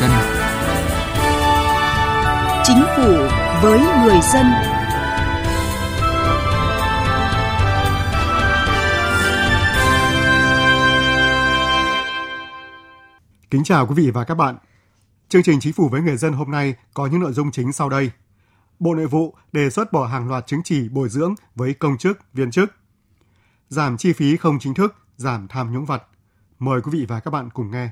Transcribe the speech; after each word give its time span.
dân. 0.00 0.10
Chính 2.64 2.82
phủ 2.96 3.12
với 3.62 3.80
người 3.80 4.20
dân. 4.32 4.46
Kính 13.50 13.64
chào 13.64 13.86
quý 13.86 13.94
vị 13.94 14.10
và 14.10 14.24
các 14.24 14.34
bạn. 14.34 14.56
Chương 15.28 15.42
trình 15.42 15.60
Chính 15.60 15.72
phủ 15.72 15.88
với 15.88 16.02
người 16.02 16.16
dân 16.16 16.32
hôm 16.32 16.50
nay 16.50 16.74
có 16.94 17.06
những 17.06 17.20
nội 17.20 17.32
dung 17.32 17.50
chính 17.50 17.72
sau 17.72 17.88
đây. 17.88 18.10
Bộ 18.78 18.94
Nội 18.94 19.06
vụ 19.06 19.34
đề 19.52 19.70
xuất 19.70 19.92
bỏ 19.92 20.06
hàng 20.06 20.28
loạt 20.28 20.46
chứng 20.46 20.62
chỉ 20.64 20.88
bồi 20.88 21.08
dưỡng 21.08 21.34
với 21.54 21.74
công 21.74 21.98
chức, 21.98 22.18
viên 22.34 22.50
chức. 22.50 22.72
Giảm 23.68 23.96
chi 23.96 24.12
phí 24.12 24.36
không 24.36 24.58
chính 24.58 24.74
thức, 24.74 24.94
giảm 25.16 25.48
tham 25.48 25.72
nhũng 25.72 25.84
vật. 25.84 26.02
Mời 26.58 26.80
quý 26.80 26.90
vị 26.98 27.06
và 27.08 27.20
các 27.20 27.30
bạn 27.30 27.50
cùng 27.50 27.70
nghe. 27.70 27.90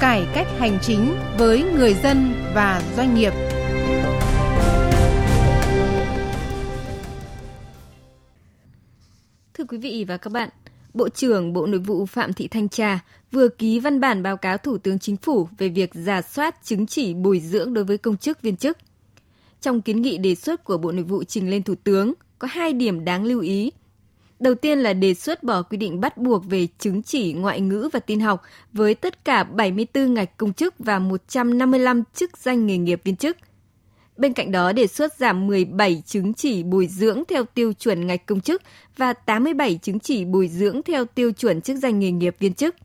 Cải 0.00 0.26
cách 0.34 0.46
hành 0.58 0.78
chính 0.82 1.14
với 1.38 1.62
người 1.62 1.94
dân 1.94 2.32
và 2.54 2.82
doanh 2.96 3.14
nghiệp. 3.14 3.32
Thưa 9.54 9.64
quý 9.68 9.78
vị 9.78 10.04
và 10.08 10.16
các 10.16 10.32
bạn, 10.32 10.48
Bộ 10.94 11.08
trưởng 11.08 11.52
Bộ 11.52 11.66
Nội 11.66 11.80
vụ 11.80 12.06
Phạm 12.06 12.32
Thị 12.32 12.48
Thanh 12.48 12.68
Trà 12.68 13.04
vừa 13.32 13.48
ký 13.48 13.80
văn 13.80 14.00
bản 14.00 14.22
báo 14.22 14.36
cáo 14.36 14.58
Thủ 14.58 14.78
tướng 14.78 14.98
Chính 14.98 15.16
phủ 15.16 15.48
về 15.58 15.68
việc 15.68 15.90
giả 15.94 16.22
soát 16.22 16.56
chứng 16.64 16.86
chỉ 16.86 17.14
bồi 17.14 17.40
dưỡng 17.40 17.74
đối 17.74 17.84
với 17.84 17.98
công 17.98 18.16
chức 18.16 18.42
viên 18.42 18.56
chức. 18.56 18.78
Trong 19.60 19.82
kiến 19.82 20.02
nghị 20.02 20.18
đề 20.18 20.34
xuất 20.34 20.64
của 20.64 20.78
Bộ 20.78 20.92
Nội 20.92 21.04
vụ 21.04 21.24
trình 21.24 21.50
lên 21.50 21.62
Thủ 21.62 21.74
tướng, 21.84 22.12
có 22.38 22.48
hai 22.50 22.72
điểm 22.72 23.04
đáng 23.04 23.24
lưu 23.24 23.40
ý. 23.40 23.70
Đầu 24.40 24.54
tiên 24.54 24.78
là 24.78 24.92
đề 24.92 25.14
xuất 25.14 25.42
bỏ 25.42 25.62
quy 25.62 25.76
định 25.76 26.00
bắt 26.00 26.16
buộc 26.16 26.44
về 26.46 26.66
chứng 26.78 27.02
chỉ 27.02 27.32
ngoại 27.32 27.60
ngữ 27.60 27.88
và 27.92 28.00
tin 28.00 28.20
học 28.20 28.42
với 28.72 28.94
tất 28.94 29.24
cả 29.24 29.44
74 29.44 30.14
ngạch 30.14 30.36
công 30.36 30.52
chức 30.52 30.74
và 30.78 30.98
155 30.98 32.02
chức 32.14 32.38
danh 32.38 32.66
nghề 32.66 32.78
nghiệp 32.78 33.00
viên 33.04 33.16
chức– 33.16 33.36
Bên 34.20 34.32
cạnh 34.32 34.52
đó, 34.52 34.72
đề 34.72 34.86
xuất 34.86 35.16
giảm 35.16 35.46
17 35.46 36.02
chứng 36.06 36.34
chỉ 36.34 36.62
bồi 36.62 36.86
dưỡng 36.86 37.22
theo 37.28 37.44
tiêu 37.44 37.72
chuẩn 37.72 38.06
ngạch 38.06 38.26
công 38.26 38.40
chức 38.40 38.62
và 38.96 39.12
87 39.12 39.78
chứng 39.82 40.00
chỉ 40.00 40.24
bồi 40.24 40.48
dưỡng 40.48 40.82
theo 40.82 41.04
tiêu 41.04 41.32
chuẩn 41.32 41.60
chức 41.60 41.76
danh 41.76 41.98
nghề 41.98 42.10
nghiệp 42.10 42.36
viên 42.38 42.54
chức. 42.54 42.76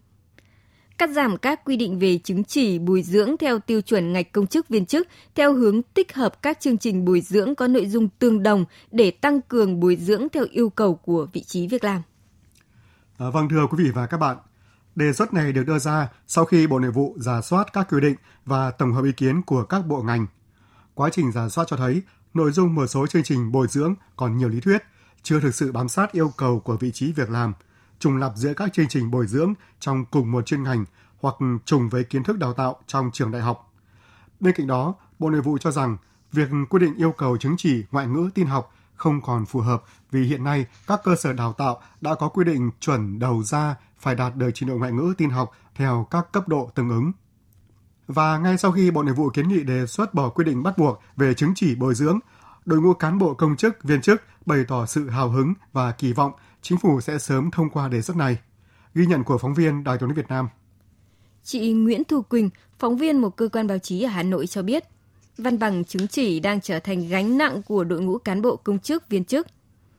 Cắt 0.98 1.10
giảm 1.10 1.38
các 1.38 1.66
quy 1.66 1.78
định 1.78 2.00
về 2.00 2.18
chứng 2.24 2.44
chỉ 2.44 2.80
bồi 2.80 3.02
dưỡng 3.02 3.38
theo 3.38 3.60
tiêu 3.60 3.82
chuẩn 3.82 4.14
ngạch 4.14 4.32
công 4.32 4.48
chức 4.48 4.70
viên 4.70 4.86
chức 4.86 5.08
theo 5.36 5.54
hướng 5.54 5.82
tích 5.82 6.14
hợp 6.14 6.42
các 6.42 6.60
chương 6.60 6.78
trình 6.78 7.06
bồi 7.06 7.22
dưỡng 7.22 7.56
có 7.56 7.68
nội 7.68 7.88
dung 7.88 8.10
tương 8.20 8.44
đồng 8.44 8.66
để 8.92 9.12
tăng 9.12 9.42
cường 9.42 9.80
bồi 9.80 9.96
dưỡng 9.96 10.28
theo 10.30 10.46
yêu 10.52 10.70
cầu 10.70 10.96
của 10.96 11.28
vị 11.34 11.44
trí 11.44 11.68
việc 11.68 11.84
làm. 11.84 12.02
À, 13.18 13.30
vâng 13.30 13.50
thưa 13.50 13.68
quý 13.68 13.84
vị 13.84 13.92
và 13.92 14.08
các 14.08 14.18
bạn, 14.18 14.38
đề 14.96 15.14
xuất 15.14 15.34
này 15.34 15.52
được 15.52 15.64
đưa 15.64 15.80
ra 15.80 16.10
sau 16.28 16.46
khi 16.46 16.68
Bộ 16.68 16.80
Nội 16.80 16.92
vụ 16.92 17.16
giả 17.20 17.42
soát 17.42 17.74
các 17.74 17.88
quy 17.90 18.02
định 18.02 18.16
và 18.46 18.72
tổng 18.72 18.94
hợp 18.94 19.06
ý 19.06 19.12
kiến 19.12 19.42
của 19.42 19.64
các 19.64 19.88
bộ 19.88 20.02
ngành 20.02 20.26
Quá 20.96 21.10
trình 21.12 21.32
giả 21.32 21.50
soát 21.50 21.66
cho 21.68 21.78
thấy, 21.78 22.02
nội 22.34 22.52
dung 22.52 22.76
một 22.76 22.88
số 22.88 23.08
chương 23.08 23.24
trình 23.24 23.52
bồi 23.52 23.68
dưỡng 23.70 23.96
còn 24.16 24.38
nhiều 24.38 24.50
lý 24.50 24.60
thuyết, 24.60 24.84
chưa 25.24 25.40
thực 25.40 25.56
sự 25.56 25.72
bám 25.72 25.90
sát 25.90 26.12
yêu 26.12 26.34
cầu 26.38 26.60
của 26.60 26.78
vị 26.78 26.92
trí 26.92 27.12
việc 27.12 27.30
làm, 27.30 27.54
trùng 28.00 28.18
lập 28.18 28.34
giữa 28.36 28.54
các 28.54 28.74
chương 28.74 28.88
trình 28.88 29.12
bồi 29.12 29.28
dưỡng 29.28 29.54
trong 29.80 30.06
cùng 30.06 30.32
một 30.32 30.46
chuyên 30.46 30.64
ngành 30.64 30.86
hoặc 31.22 31.36
trùng 31.66 31.90
với 31.90 32.04
kiến 32.04 32.24
thức 32.24 32.38
đào 32.38 32.54
tạo 32.54 32.76
trong 32.88 33.10
trường 33.14 33.32
đại 33.32 33.42
học. 33.42 33.74
Bên 34.40 34.54
cạnh 34.58 34.68
đó, 34.68 34.94
Bộ 35.20 35.30
Nội 35.30 35.42
vụ 35.42 35.58
cho 35.58 35.72
rằng 35.72 35.98
việc 36.32 36.50
quy 36.70 36.80
định 36.80 36.96
yêu 36.96 37.12
cầu 37.12 37.38
chứng 37.38 37.56
chỉ 37.58 37.84
ngoại 37.92 38.08
ngữ 38.08 38.30
tin 38.34 38.48
học 38.48 38.74
không 38.96 39.22
còn 39.22 39.46
phù 39.46 39.60
hợp 39.60 39.84
vì 40.12 40.24
hiện 40.24 40.44
nay 40.44 40.66
các 40.88 41.02
cơ 41.04 41.16
sở 41.16 41.34
đào 41.34 41.54
tạo 41.54 41.82
đã 42.02 42.16
có 42.16 42.30
quy 42.30 42.44
định 42.44 42.72
chuẩn 42.80 43.20
đầu 43.20 43.44
ra 43.44 43.76
phải 44.00 44.16
đạt 44.16 44.36
được 44.36 44.50
trình 44.54 44.70
độ 44.70 44.78
ngoại 44.78 44.92
ngữ 44.92 45.14
tin 45.18 45.30
học 45.30 45.52
theo 45.76 46.08
các 46.12 46.32
cấp 46.32 46.48
độ 46.48 46.72
tương 46.76 46.90
ứng. 46.90 47.12
Và 48.08 48.38
ngay 48.38 48.58
sau 48.58 48.72
khi 48.72 48.92
Bộ 48.92 49.04
Nội 49.04 49.16
vụ 49.16 49.30
kiến 49.30 49.48
nghị 49.48 49.64
đề 49.64 49.86
xuất 49.88 50.14
bỏ 50.14 50.30
quy 50.30 50.44
định 50.44 50.64
bắt 50.64 50.78
buộc 50.78 51.02
về 51.16 51.34
chứng 51.34 51.54
chỉ 51.56 51.76
bồi 51.76 51.96
dưỡng, 51.96 52.20
đội 52.66 52.82
ngũ 52.82 52.94
cán 52.94 53.18
bộ 53.18 53.34
công 53.34 53.56
chức, 53.56 53.84
viên 53.84 54.02
chức 54.02 54.22
bày 54.46 54.66
tỏ 54.68 54.86
sự 54.86 55.10
hào 55.10 55.30
hứng 55.30 55.54
và 55.74 55.92
kỳ 55.92 56.14
vọng 56.14 56.32
chính 56.68 56.78
phủ 56.78 57.02
sẽ 57.02 57.18
sớm 57.18 57.52
thông 57.52 57.70
qua 57.70 57.88
đề 57.88 58.02
xuất 58.02 58.18
này. 58.18 58.38
Ghi 58.96 59.06
nhận 59.06 59.24
của 59.24 59.38
phóng 59.38 59.54
viên 59.54 59.84
Đài 59.84 59.98
tiếng 59.98 60.10
nói 60.10 60.16
Việt 60.16 60.30
Nam. 60.30 60.50
Chị 61.44 61.74
Nguyễn 61.74 62.04
Thu 62.04 62.22
Quỳnh, 62.22 62.50
phóng 62.80 62.98
viên 62.98 63.18
một 63.18 63.36
cơ 63.38 63.48
quan 63.48 63.68
báo 63.68 63.78
chí 63.78 64.04
ở 64.04 64.10
Hà 64.10 64.24
Nội 64.24 64.48
cho 64.48 64.64
biết, 64.64 64.84
văn 65.38 65.60
bằng 65.60 65.86
chứng 65.86 66.08
chỉ 66.08 66.40
đang 66.40 66.62
trở 66.62 66.80
thành 66.80 67.08
gánh 67.10 67.38
nặng 67.38 67.62
của 67.68 67.84
đội 67.84 68.02
ngũ 68.02 68.18
cán 68.18 68.42
bộ 68.42 68.56
công 68.56 68.80
chức, 68.80 69.10
viên 69.10 69.26
chức. 69.26 69.48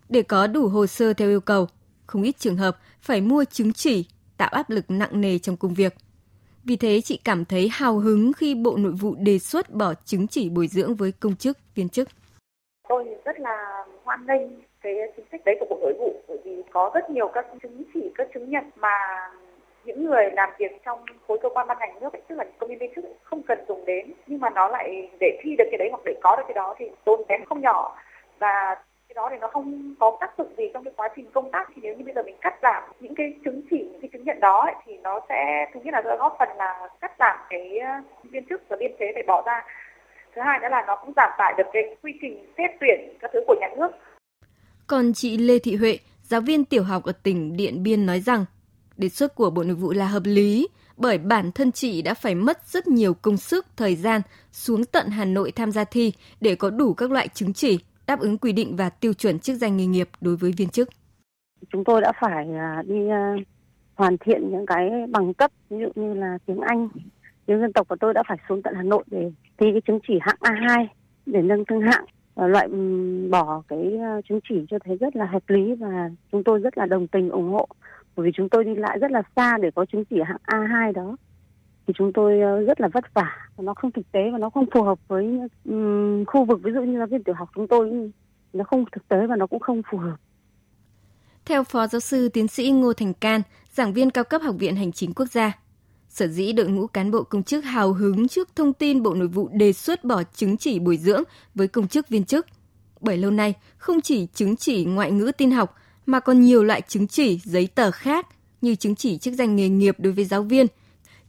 Để 0.09 0.23
có 0.23 0.47
đủ 0.47 0.69
hồ 0.69 0.87
sơ 0.87 1.13
theo 1.13 1.29
yêu 1.29 1.41
cầu, 1.41 1.69
không 2.07 2.23
ít 2.23 2.39
trường 2.39 2.57
hợp 2.57 2.79
phải 3.01 3.21
mua 3.21 3.45
chứng 3.45 3.73
chỉ, 3.73 4.05
tạo 4.37 4.49
áp 4.49 4.71
lực 4.71 4.85
nặng 4.91 5.21
nề 5.21 5.39
trong 5.39 5.57
công 5.57 5.75
việc. 5.75 5.95
Vì 6.65 6.77
thế 6.77 7.01
chị 7.01 7.21
cảm 7.25 7.45
thấy 7.45 7.69
hào 7.73 7.99
hứng 7.99 8.33
khi 8.33 8.55
Bộ 8.55 8.77
Nội 8.77 8.93
vụ 8.93 9.15
đề 9.19 9.39
xuất 9.39 9.71
bỏ 9.71 9.95
chứng 10.05 10.27
chỉ 10.27 10.49
bồi 10.49 10.69
dưỡng 10.69 10.95
với 10.95 11.13
công 11.13 11.37
chức, 11.37 11.59
viên 11.75 11.89
chức. 11.89 12.09
Tôi 12.89 13.05
rất 13.25 13.41
là 13.41 13.85
hoan 14.05 14.27
nghênh 14.27 14.61
cái 14.81 14.93
chính 15.17 15.27
sách 15.33 15.41
đấy 15.45 15.57
của 15.61 15.67
Bộ 15.71 15.79
Nội 15.83 15.95
vụ 15.99 16.16
có 16.73 16.91
rất 16.95 17.11
nhiều 17.11 17.29
các 17.29 17.47
chứng 17.63 17.83
chỉ, 17.95 18.11
các 18.15 18.29
chứng 18.35 18.51
nhận 18.51 18.65
mà 18.77 18.99
những 19.85 20.05
người 20.05 20.31
làm 20.31 20.51
việc 20.59 20.73
trong 20.85 21.05
khối 21.29 21.39
cơ 21.43 21.49
quan 21.49 21.67
ban 21.67 21.79
ngành 21.79 22.01
nước 22.01 22.13
ấy, 22.13 22.23
tức 22.29 22.35
là 22.37 22.45
công 22.59 22.71
nhân 22.71 22.79
viên 22.79 22.95
chức 22.95 23.05
không 23.23 23.43
cần 23.43 23.59
dùng 23.69 23.85
đến 23.85 24.13
nhưng 24.27 24.41
mà 24.41 24.51
nó 24.51 24.69
lại 24.69 25.11
để 25.21 25.39
thi 25.43 25.57
được 25.59 25.65
cái 25.71 25.79
đấy 25.79 25.89
hoặc 25.91 26.01
để 26.05 26.15
có 26.23 26.37
được 26.37 26.43
cái 26.47 26.55
đó 26.55 26.75
thì 26.79 26.87
tốn 27.05 27.23
kém 27.29 27.45
không 27.45 27.61
nhỏ. 27.61 27.97
Và 28.39 28.75
cái 29.09 29.15
đó 29.15 29.29
thì 29.31 29.37
nó 29.41 29.49
không 29.49 29.95
có 29.99 30.17
tác 30.21 30.31
dụng 30.39 30.55
gì 30.57 30.65
trong 30.75 30.85
cái 30.85 30.93
quá 30.97 31.09
trình 31.17 31.27
công 31.33 31.51
tác. 31.51 31.71
Thì 31.75 31.83
nếu 31.83 31.95
như 31.97 32.05
bây 32.05 32.15
giờ 32.15 32.23
mình 32.23 32.37
cắt 32.41 32.55
giảm 32.63 32.83
những 33.01 33.15
cái 33.15 33.35
chứng 33.45 33.63
chỉ 33.71 33.89
những 33.93 34.01
cái 34.01 34.09
chứng 34.13 34.25
nhận 34.25 34.41
đó 34.41 34.61
ấy, 34.61 34.75
thì 34.87 34.97
nó 35.03 35.21
sẽ 35.29 35.71
thứ 35.75 35.81
nhất 35.85 35.95
là 35.95 36.03
sẽ 36.05 36.17
góp 36.17 36.37
phần 36.39 36.49
là 36.57 36.89
cắt 37.01 37.13
giảm 37.19 37.39
cái 37.51 37.79
ờ, 37.79 37.93
viên 38.23 38.45
chức 38.49 38.63
và 38.69 38.77
biên 38.81 38.93
chế 38.99 39.11
phải 39.15 39.23
bỏ 39.23 39.43
ra. 39.47 39.65
Thứ 40.35 40.43
hai 40.43 40.59
nữa 40.59 40.69
là 40.71 40.85
nó 40.87 40.97
cũng 40.97 41.13
giảm 41.17 41.31
tải 41.39 41.55
được 41.59 41.67
cái 41.73 41.97
quy 42.03 42.13
trình 42.21 42.53
xét 42.59 42.71
tuyển 42.81 43.15
các 43.21 43.31
thứ 43.35 43.41
của 43.47 43.57
nhà 43.61 43.69
nước. 43.77 43.89
Còn 44.87 45.13
chị 45.15 45.37
Lê 45.39 45.59
Thị 45.59 45.77
Huệ 45.77 45.99
giáo 46.29 46.41
viên 46.41 46.65
tiểu 46.65 46.83
học 46.83 47.05
ở 47.05 47.13
tỉnh 47.13 47.57
Điện 47.57 47.83
Biên 47.83 48.07
nói 48.07 48.21
rằng 48.21 48.45
đề 48.97 49.09
xuất 49.09 49.35
của 49.35 49.51
Bộ 49.51 49.63
Nội 49.63 49.75
vụ 49.75 49.93
là 49.93 50.07
hợp 50.07 50.23
lý 50.25 50.69
bởi 50.97 51.19
bản 51.19 51.53
thân 51.53 51.73
chị 51.73 52.03
đã 52.03 52.15
phải 52.15 52.35
mất 52.35 52.67
rất 52.67 52.87
nhiều 52.87 53.15
công 53.15 53.37
sức, 53.37 53.67
thời 53.77 53.97
gian 53.97 54.21
xuống 54.53 54.85
tận 54.85 55.09
Hà 55.09 55.25
Nội 55.25 55.53
tham 55.53 55.73
gia 55.73 55.85
thi 55.85 56.13
để 56.41 56.55
có 56.55 56.71
đủ 56.71 56.95
các 56.95 57.11
loại 57.11 57.29
chứng 57.29 57.53
chỉ 57.53 57.79
đáp 58.07 58.21
ứng 58.21 58.39
quy 58.39 58.53
định 58.53 58.77
và 58.77 58.91
tiêu 58.91 59.13
chuẩn 59.13 59.39
chức 59.39 59.57
danh 59.57 59.77
nghề 59.77 59.87
nghiệp 59.87 60.09
đối 60.21 60.37
với 60.37 60.53
viên 60.57 60.69
chức. 60.69 60.89
Chúng 61.73 61.85
tôi 61.85 62.01
đã 62.01 62.13
phải 62.21 62.47
à, 62.55 62.83
đi 62.87 63.09
à, 63.09 63.35
hoàn 63.95 64.17
thiện 64.19 64.51
những 64.51 64.67
cái 64.67 64.91
bằng 65.11 65.35
cấp 65.35 65.51
ví 65.71 65.77
dụ 65.81 66.03
như 66.03 66.15
là 66.15 66.39
tiếng 66.47 66.61
Anh, 66.61 66.89
tiếng 67.47 67.61
dân 67.61 67.73
tộc 67.73 67.89
của 67.89 67.97
tôi 68.01 68.15
đã 68.15 68.23
phải 68.29 68.39
xuống 68.49 68.63
tận 68.63 68.75
Hà 68.77 68.83
Nội 68.83 69.05
để 69.07 69.31
thi 69.59 69.67
cái 69.73 69.81
chứng 69.87 69.99
chỉ 70.09 70.15
hạng 70.21 70.37
A2 70.41 70.87
để 71.27 71.43
nâng 71.43 71.65
thương 71.65 71.81
hạng 71.81 72.05
Ờ, 72.37 72.47
loại 72.47 72.69
bỏ 73.31 73.63
cái 73.69 73.97
ờ, 73.99 74.21
chứng 74.29 74.41
chỉ 74.49 74.55
cho 74.71 74.79
thấy 74.85 74.97
rất 74.97 75.17
là 75.17 75.27
hợp 75.27 75.43
lý 75.49 75.75
và 75.75 76.11
chúng 76.33 76.45
tôi 76.45 76.59
rất 76.59 76.79
là 76.79 76.87
đồng 76.87 77.07
tình 77.07 77.31
ủng 77.31 77.53
hộ. 77.53 77.69
Bởi 78.17 78.27
vì 78.27 78.33
chúng 78.35 78.49
tôi 78.49 78.65
đi 78.65 78.75
lại 78.75 78.99
rất 78.99 79.11
là 79.11 79.23
xa 79.37 79.59
để 79.59 79.71
có 79.75 79.85
chứng 79.85 80.05
chỉ 80.05 80.17
hạng 80.27 80.41
A2 80.47 80.93
đó. 80.93 81.17
Thì 81.87 81.95
chúng 81.97 82.13
tôi 82.13 82.41
ờ, 82.41 82.61
rất 82.61 82.81
là 82.81 82.89
vất 82.89 83.15
vả 83.15 83.49
và 83.57 83.63
nó 83.65 83.75
không 83.75 83.93
thực 83.93 84.13
tế 84.13 84.31
và 84.33 84.39
nó 84.39 84.51
không 84.51 84.67
phù 84.75 84.83
hợp 84.83 84.99
với 85.09 85.39
um, 85.65 86.25
khu 86.25 86.45
vực. 86.45 86.61
Ví 86.63 86.73
dụ 86.73 86.83
như 86.83 86.99
là 86.99 87.07
viên 87.07 87.25
tiểu 87.25 87.35
học 87.35 87.49
chúng 87.55 87.69
tôi 87.69 88.11
nó 88.53 88.65
không 88.65 88.85
thực 88.93 89.09
tế 89.09 89.27
và 89.27 89.37
nó 89.37 89.47
cũng 89.47 89.61
không 89.61 89.83
phù 89.91 89.99
hợp. 89.99 90.17
Theo 91.45 91.65
Phó 91.65 91.87
Giáo 91.87 92.01
sư 92.01 92.29
Tiến 92.29 92.49
sĩ 92.49 92.71
Ngô 92.71 92.93
Thành 92.93 93.15
Can, 93.15 93.43
giảng 93.73 93.93
viên 93.93 94.11
cao 94.11 94.25
cấp 94.25 94.43
Học 94.43 94.55
viện 94.59 94.77
Hành 94.77 94.93
chính 94.93 95.13
Quốc 95.15 95.27
gia, 95.27 95.53
sở 96.17 96.27
dĩ 96.29 96.53
đội 96.53 96.69
ngũ 96.69 96.87
cán 96.87 97.11
bộ 97.11 97.23
công 97.23 97.43
chức 97.43 97.65
hào 97.65 97.93
hứng 97.93 98.29
trước 98.29 98.49
thông 98.57 98.73
tin 98.73 99.03
Bộ 99.03 99.15
Nội 99.15 99.29
vụ 99.29 99.49
đề 99.53 99.73
xuất 99.73 100.05
bỏ 100.05 100.23
chứng 100.35 100.57
chỉ 100.57 100.79
bồi 100.79 100.97
dưỡng 100.97 101.23
với 101.55 101.69
công 101.69 101.89
chức 101.89 102.09
viên 102.09 102.25
chức. 102.25 102.47
Bởi 103.01 103.17
lâu 103.17 103.31
nay, 103.31 103.55
không 103.79 104.01
chỉ 104.01 104.27
chứng 104.35 104.57
chỉ 104.57 104.85
ngoại 104.85 105.11
ngữ 105.11 105.33
tin 105.39 105.51
học 105.51 105.77
mà 106.07 106.21
còn 106.21 106.41
nhiều 106.41 106.65
loại 106.65 106.83
chứng 106.89 107.07
chỉ 107.07 107.41
giấy 107.45 107.67
tờ 107.67 107.91
khác 107.91 108.27
như 108.61 108.75
chứng 108.75 108.95
chỉ 108.95 109.19
chức 109.19 109.35
danh 109.35 109.57
nghề 109.57 109.69
nghiệp 109.69 109.97
đối 109.99 110.13
với 110.13 110.25
giáo 110.25 110.43
viên– 110.43 110.67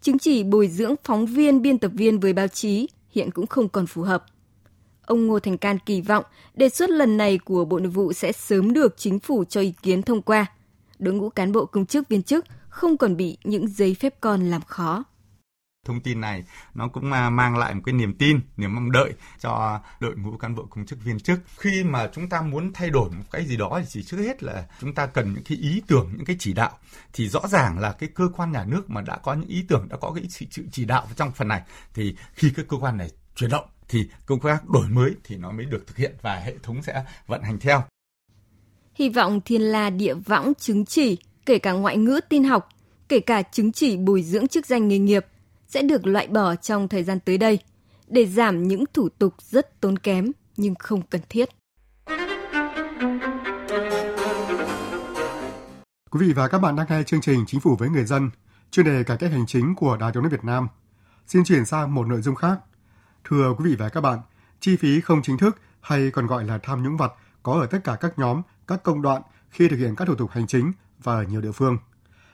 chứng 0.01 0.19
chỉ 0.19 0.44
bồi 0.44 0.68
dưỡng 0.68 0.95
phóng 1.04 1.25
viên 1.25 1.62
biên 1.62 1.78
tập 1.78 1.92
viên 1.94 2.19
với 2.19 2.33
báo 2.33 2.48
chí 2.48 2.88
hiện 3.10 3.31
cũng 3.31 3.48
không 3.48 3.69
còn 3.69 3.88
phù 3.88 4.01
hợp. 4.01 4.25
Ông 5.06 5.28
Ngô 5.28 5.40
Thành 5.40 5.57
Can 5.57 5.78
kỳ 5.86 6.01
vọng 6.01 6.24
đề 6.54 6.69
xuất 6.69 6.90
lần 6.90 7.18
này 7.18 7.38
của 7.38 7.66
Bộ 7.66 7.80
Nội 7.80 7.90
vụ 7.90 8.13
sẽ 8.13 8.31
sớm 8.31 8.74
được 8.74 8.98
chính 8.98 9.19
phủ 9.19 9.44
cho 9.44 9.62
ý 9.62 9.74
kiến 9.81 10.01
thông 10.01 10.22
qua. 10.22 10.45
Đội 11.00 11.13
ngũ 11.13 11.30
cán 11.30 11.51
bộ 11.51 11.66
công 11.66 11.86
chức 11.86 12.10
viên 12.10 12.24
chức 12.24 12.45
không 12.77 12.97
còn 12.97 13.18
bị 13.18 13.38
những 13.44 13.68
giấy 13.68 13.95
phép 14.00 14.15
con 14.21 14.41
làm 14.41 14.62
khó 14.62 15.03
thông 15.85 16.01
tin 16.01 16.21
này 16.21 16.44
nó 16.74 16.88
cũng 16.88 17.09
mang 17.09 17.57
lại 17.57 17.74
một 17.75 17.81
cái 17.85 17.94
niềm 17.94 18.13
tin, 18.18 18.39
niềm 18.57 18.75
mong 18.75 18.91
đợi 18.91 19.13
cho 19.39 19.79
đội 20.00 20.15
ngũ 20.15 20.38
cán 20.38 20.56
bộ 20.56 20.65
công 20.69 20.85
chức 20.85 21.03
viên 21.03 21.19
chức. 21.19 21.39
Khi 21.57 21.83
mà 21.83 22.09
chúng 22.13 22.29
ta 22.29 22.41
muốn 22.41 22.74
thay 22.74 22.89
đổi 22.89 23.09
một 23.09 23.24
cái 23.31 23.45
gì 23.45 23.57
đó 23.57 23.79
thì 23.79 23.85
chỉ 23.89 24.03
trước 24.03 24.18
hết 24.18 24.44
là 24.44 24.68
chúng 24.81 24.94
ta 24.94 25.06
cần 25.06 25.33
những 25.33 25.44
cái 25.44 25.57
ý 25.57 25.81
tưởng, 25.88 26.13
những 26.15 26.25
cái 26.25 26.35
chỉ 26.39 26.53
đạo. 26.53 26.71
Thì 27.13 27.27
rõ 27.29 27.47
ràng 27.47 27.79
là 27.79 27.91
cái 27.91 28.09
cơ 28.15 28.29
quan 28.35 28.51
nhà 28.51 28.65
nước 28.68 28.89
mà 28.89 29.01
đã 29.01 29.18
có 29.18 29.33
những 29.33 29.50
ý 29.50 29.63
tưởng, 29.68 29.88
đã 29.89 29.97
có 29.97 30.12
cái 30.15 30.23
sự 30.30 30.63
chỉ 30.71 30.85
đạo 30.85 31.07
trong 31.15 31.31
phần 31.31 31.47
này 31.47 31.62
thì 31.94 32.15
khi 32.33 32.51
cái 32.56 32.65
cơ 32.69 32.77
quan 32.77 32.97
này 32.97 33.09
chuyển 33.35 33.50
động 33.50 33.65
thì 33.88 34.09
công 34.25 34.39
tác 34.39 34.69
đổi 34.69 34.88
mới 34.88 35.12
thì 35.23 35.35
nó 35.35 35.51
mới 35.51 35.65
được 35.65 35.88
thực 35.88 35.97
hiện 35.97 36.15
và 36.21 36.35
hệ 36.35 36.56
thống 36.63 36.83
sẽ 36.83 37.03
vận 37.27 37.41
hành 37.44 37.59
theo. 37.59 37.83
Hy 38.95 39.09
vọng 39.09 39.41
thiên 39.45 39.62
la 39.62 39.89
địa 39.89 40.13
võng 40.13 40.53
chứng 40.53 40.85
chỉ, 40.85 41.18
kể 41.47 41.59
cả 41.59 41.71
ngoại 41.71 41.97
ngữ 41.97 42.19
tin 42.29 42.44
học, 42.44 42.69
kể 43.09 43.19
cả 43.19 43.41
chứng 43.41 43.71
chỉ 43.71 43.97
bồi 43.97 44.23
dưỡng 44.23 44.47
chức 44.47 44.65
danh 44.65 44.88
nghề 44.88 44.97
nghiệp, 44.99 45.25
sẽ 45.67 45.81
được 45.81 46.07
loại 46.07 46.27
bỏ 46.27 46.55
trong 46.55 46.88
thời 46.88 47.03
gian 47.03 47.19
tới 47.19 47.38
đây 47.38 47.59
để 48.07 48.25
giảm 48.25 48.67
những 48.67 48.83
thủ 48.94 49.09
tục 49.09 49.33
rất 49.39 49.81
tốn 49.81 49.99
kém 49.99 50.31
nhưng 50.57 50.75
không 50.75 51.01
cần 51.01 51.21
thiết. 51.29 51.49
Quý 56.11 56.27
vị 56.27 56.33
và 56.33 56.47
các 56.47 56.57
bạn 56.59 56.75
đang 56.75 56.85
nghe 56.89 57.03
chương 57.03 57.21
trình 57.21 57.44
Chính 57.47 57.59
phủ 57.59 57.75
với 57.75 57.89
người 57.89 58.05
dân, 58.05 58.29
chuyên 58.71 58.85
đề 58.85 59.03
cải 59.03 59.17
cách 59.17 59.31
hành 59.31 59.45
chính 59.47 59.75
của 59.75 59.97
Đài 59.97 60.11
tiếng 60.13 60.23
nói 60.23 60.29
Việt 60.29 60.44
Nam. 60.44 60.67
Xin 61.27 61.44
chuyển 61.44 61.65
sang 61.65 61.95
một 61.95 62.07
nội 62.07 62.21
dung 62.21 62.35
khác. 62.35 62.59
Thưa 63.23 63.53
quý 63.57 63.69
vị 63.69 63.75
và 63.79 63.89
các 63.89 64.01
bạn, 64.01 64.19
chi 64.59 64.77
phí 64.77 65.01
không 65.01 65.21
chính 65.21 65.38
thức 65.38 65.57
hay 65.81 66.11
còn 66.11 66.27
gọi 66.27 66.44
là 66.44 66.59
tham 66.63 66.83
nhũng 66.83 66.97
vặt 66.97 67.11
có 67.44 67.53
ở 67.53 67.65
tất 67.65 67.79
cả 67.83 67.97
các 67.99 68.19
nhóm, 68.19 68.41
các 68.67 68.83
công 68.83 69.01
đoạn 69.01 69.21
khi 69.49 69.67
thực 69.67 69.77
hiện 69.77 69.95
các 69.95 70.05
thủ 70.05 70.15
tục 70.15 70.31
hành 70.31 70.47
chính 70.47 70.71
và 71.03 71.13
ở 71.13 71.23
nhiều 71.23 71.41
địa 71.41 71.51
phương. 71.51 71.77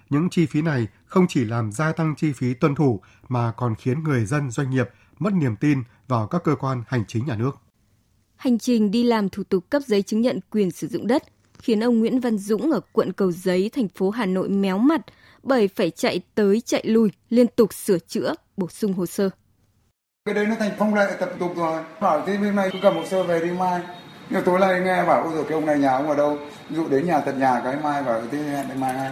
Những 0.10 0.30
chi 0.30 0.45
phí 0.45 0.62
này 0.62 0.88
không 1.06 1.25
chỉ 1.30 1.45
làm 1.45 1.71
gia 1.71 1.92
tăng 1.92 2.15
chi 2.18 2.33
phí 2.33 2.54
tuân 2.54 2.75
thủ 2.75 3.01
mà 3.30 3.51
còn 3.51 3.75
khiến 3.75 4.04
người 4.04 4.25
dân 4.25 4.51
doanh 4.51 4.69
nghiệp 4.69 4.89
mất 5.19 5.33
niềm 5.33 5.56
tin 5.56 5.83
vào 6.07 6.27
các 6.27 6.44
cơ 6.44 6.56
quan 6.56 6.83
hành 6.88 7.04
chính 7.07 7.25
nhà 7.25 7.36
nước. 7.36 7.51
Hành 8.36 8.60
trình 8.60 8.92
đi 8.92 9.04
làm 9.04 9.30
thủ 9.30 9.44
tục 9.44 9.69
cấp 9.69 9.81
giấy 9.86 10.01
chứng 10.01 10.21
nhận 10.21 10.39
quyền 10.51 10.71
sử 10.71 10.88
dụng 10.88 11.07
đất 11.07 11.24
khiến 11.60 11.83
ông 11.83 12.00
Nguyễn 12.00 12.19
Văn 12.19 12.38
Dũng 12.38 12.71
ở 12.71 12.80
quận 12.92 13.13
Cầu 13.13 13.31
Giấy, 13.31 13.69
thành 13.74 13.88
phố 13.88 14.10
Hà 14.10 14.25
Nội 14.25 14.50
méo 14.50 14.77
mặt 14.77 15.01
bởi 15.44 15.68
phải 15.68 15.92
chạy 15.92 16.21
tới 16.36 16.62
chạy 16.62 16.83
lui 16.86 17.12
liên 17.30 17.48
tục 17.48 17.74
sửa 17.74 18.00
chữa, 18.00 18.33
bổ 18.57 18.68
sung 18.68 18.94
hồ 18.94 19.06
sơ. 19.06 19.30
Cái 20.25 20.36
đấy 20.36 20.45
nó 20.45 20.56
thành 20.60 20.71
phong 20.80 20.95
lệ 20.95 21.18
tập 21.19 21.30
tục 21.39 21.54
rồi. 21.56 21.83
Bảo 22.01 22.24
thế 22.27 22.38
bên 22.38 22.56
này 22.56 22.69
cứ 22.74 22.80
cầm 22.81 22.95
hồ 22.95 23.06
sơ 23.06 23.24
về 23.24 23.39
đi 23.39 23.51
mai. 23.51 23.81
Nhưng 24.30 24.44
tối 24.44 24.60
nay 24.60 24.81
nghe 24.81 25.06
bảo 25.06 25.24
ôi 25.24 25.34
rồi 25.36 25.44
cái 25.44 25.54
ông 25.54 25.66
này 25.66 25.80
nhà 25.80 25.92
ông 25.92 26.10
ở 26.10 26.16
đâu? 26.16 26.38
Ví 26.70 26.75
dụ 26.75 26.88
đến 26.90 27.06
nhà 27.06 27.20
tận 27.20 27.40
nhà 27.40 27.62
cái 27.64 27.75
mai 27.84 28.04
bảo 28.04 28.22
thế 28.31 28.38
hẹn 28.38 28.70
đến 28.70 28.80
mai 28.80 28.94
ngay. 28.94 29.12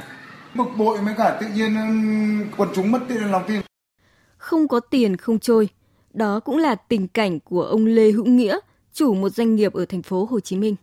Bực 0.56 0.68
bội 0.78 1.02
mới 1.02 1.14
cả 1.18 1.38
tự 1.42 1.48
nhiên 1.56 1.76
quần 2.58 2.70
chúng 2.76 2.92
mất 2.92 3.00
tiền 3.10 3.32
lòng 3.32 3.44
tin. 3.48 3.62
Không 4.38 4.68
có 4.68 4.80
tiền 4.80 5.18
không 5.18 5.40
trôi. 5.40 5.70
Đó 6.14 6.40
cũng 6.40 6.58
là 6.58 6.76
tình 6.76 7.08
cảnh 7.08 7.40
của 7.40 7.64
ông 7.64 7.86
Lê 7.86 8.12
Hữu 8.12 8.26
Nghĩa, 8.26 8.60
chủ 8.94 9.14
một 9.14 9.30
doanh 9.30 9.56
nghiệp 9.56 9.74
ở 9.74 9.86
thành 9.86 10.02
phố 10.02 10.28
Hồ 10.32 10.40
Chí 10.40 10.58
Minh. 10.58 10.76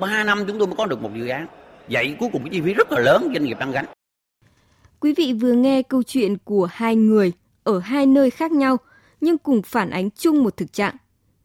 3 0.00 0.24
năm 0.24 0.44
chúng 0.46 0.58
tôi 0.58 0.66
mới 0.66 0.76
có 0.76 0.86
được 0.86 1.02
một 1.02 1.10
dự 1.14 1.28
án. 1.28 1.46
Vậy 1.90 2.16
cuối 2.20 2.28
cùng 2.32 2.42
cái 2.42 2.50
chi 2.52 2.60
phí 2.60 2.74
rất 2.74 2.92
là 2.92 3.00
lớn 3.00 3.30
doanh 3.34 3.44
nghiệp 3.44 3.56
đang 3.60 3.70
gánh. 3.70 3.86
Quý 5.00 5.14
vị 5.16 5.32
vừa 5.32 5.52
nghe 5.52 5.82
câu 5.82 6.02
chuyện 6.02 6.36
của 6.44 6.68
hai 6.72 6.96
người 6.96 7.32
ở 7.64 7.78
hai 7.78 8.06
nơi 8.06 8.30
khác 8.30 8.52
nhau 8.52 8.76
nhưng 9.20 9.38
cùng 9.38 9.62
phản 9.62 9.90
ánh 9.90 10.10
chung 10.10 10.44
một 10.44 10.56
thực 10.56 10.72
trạng. 10.72 10.96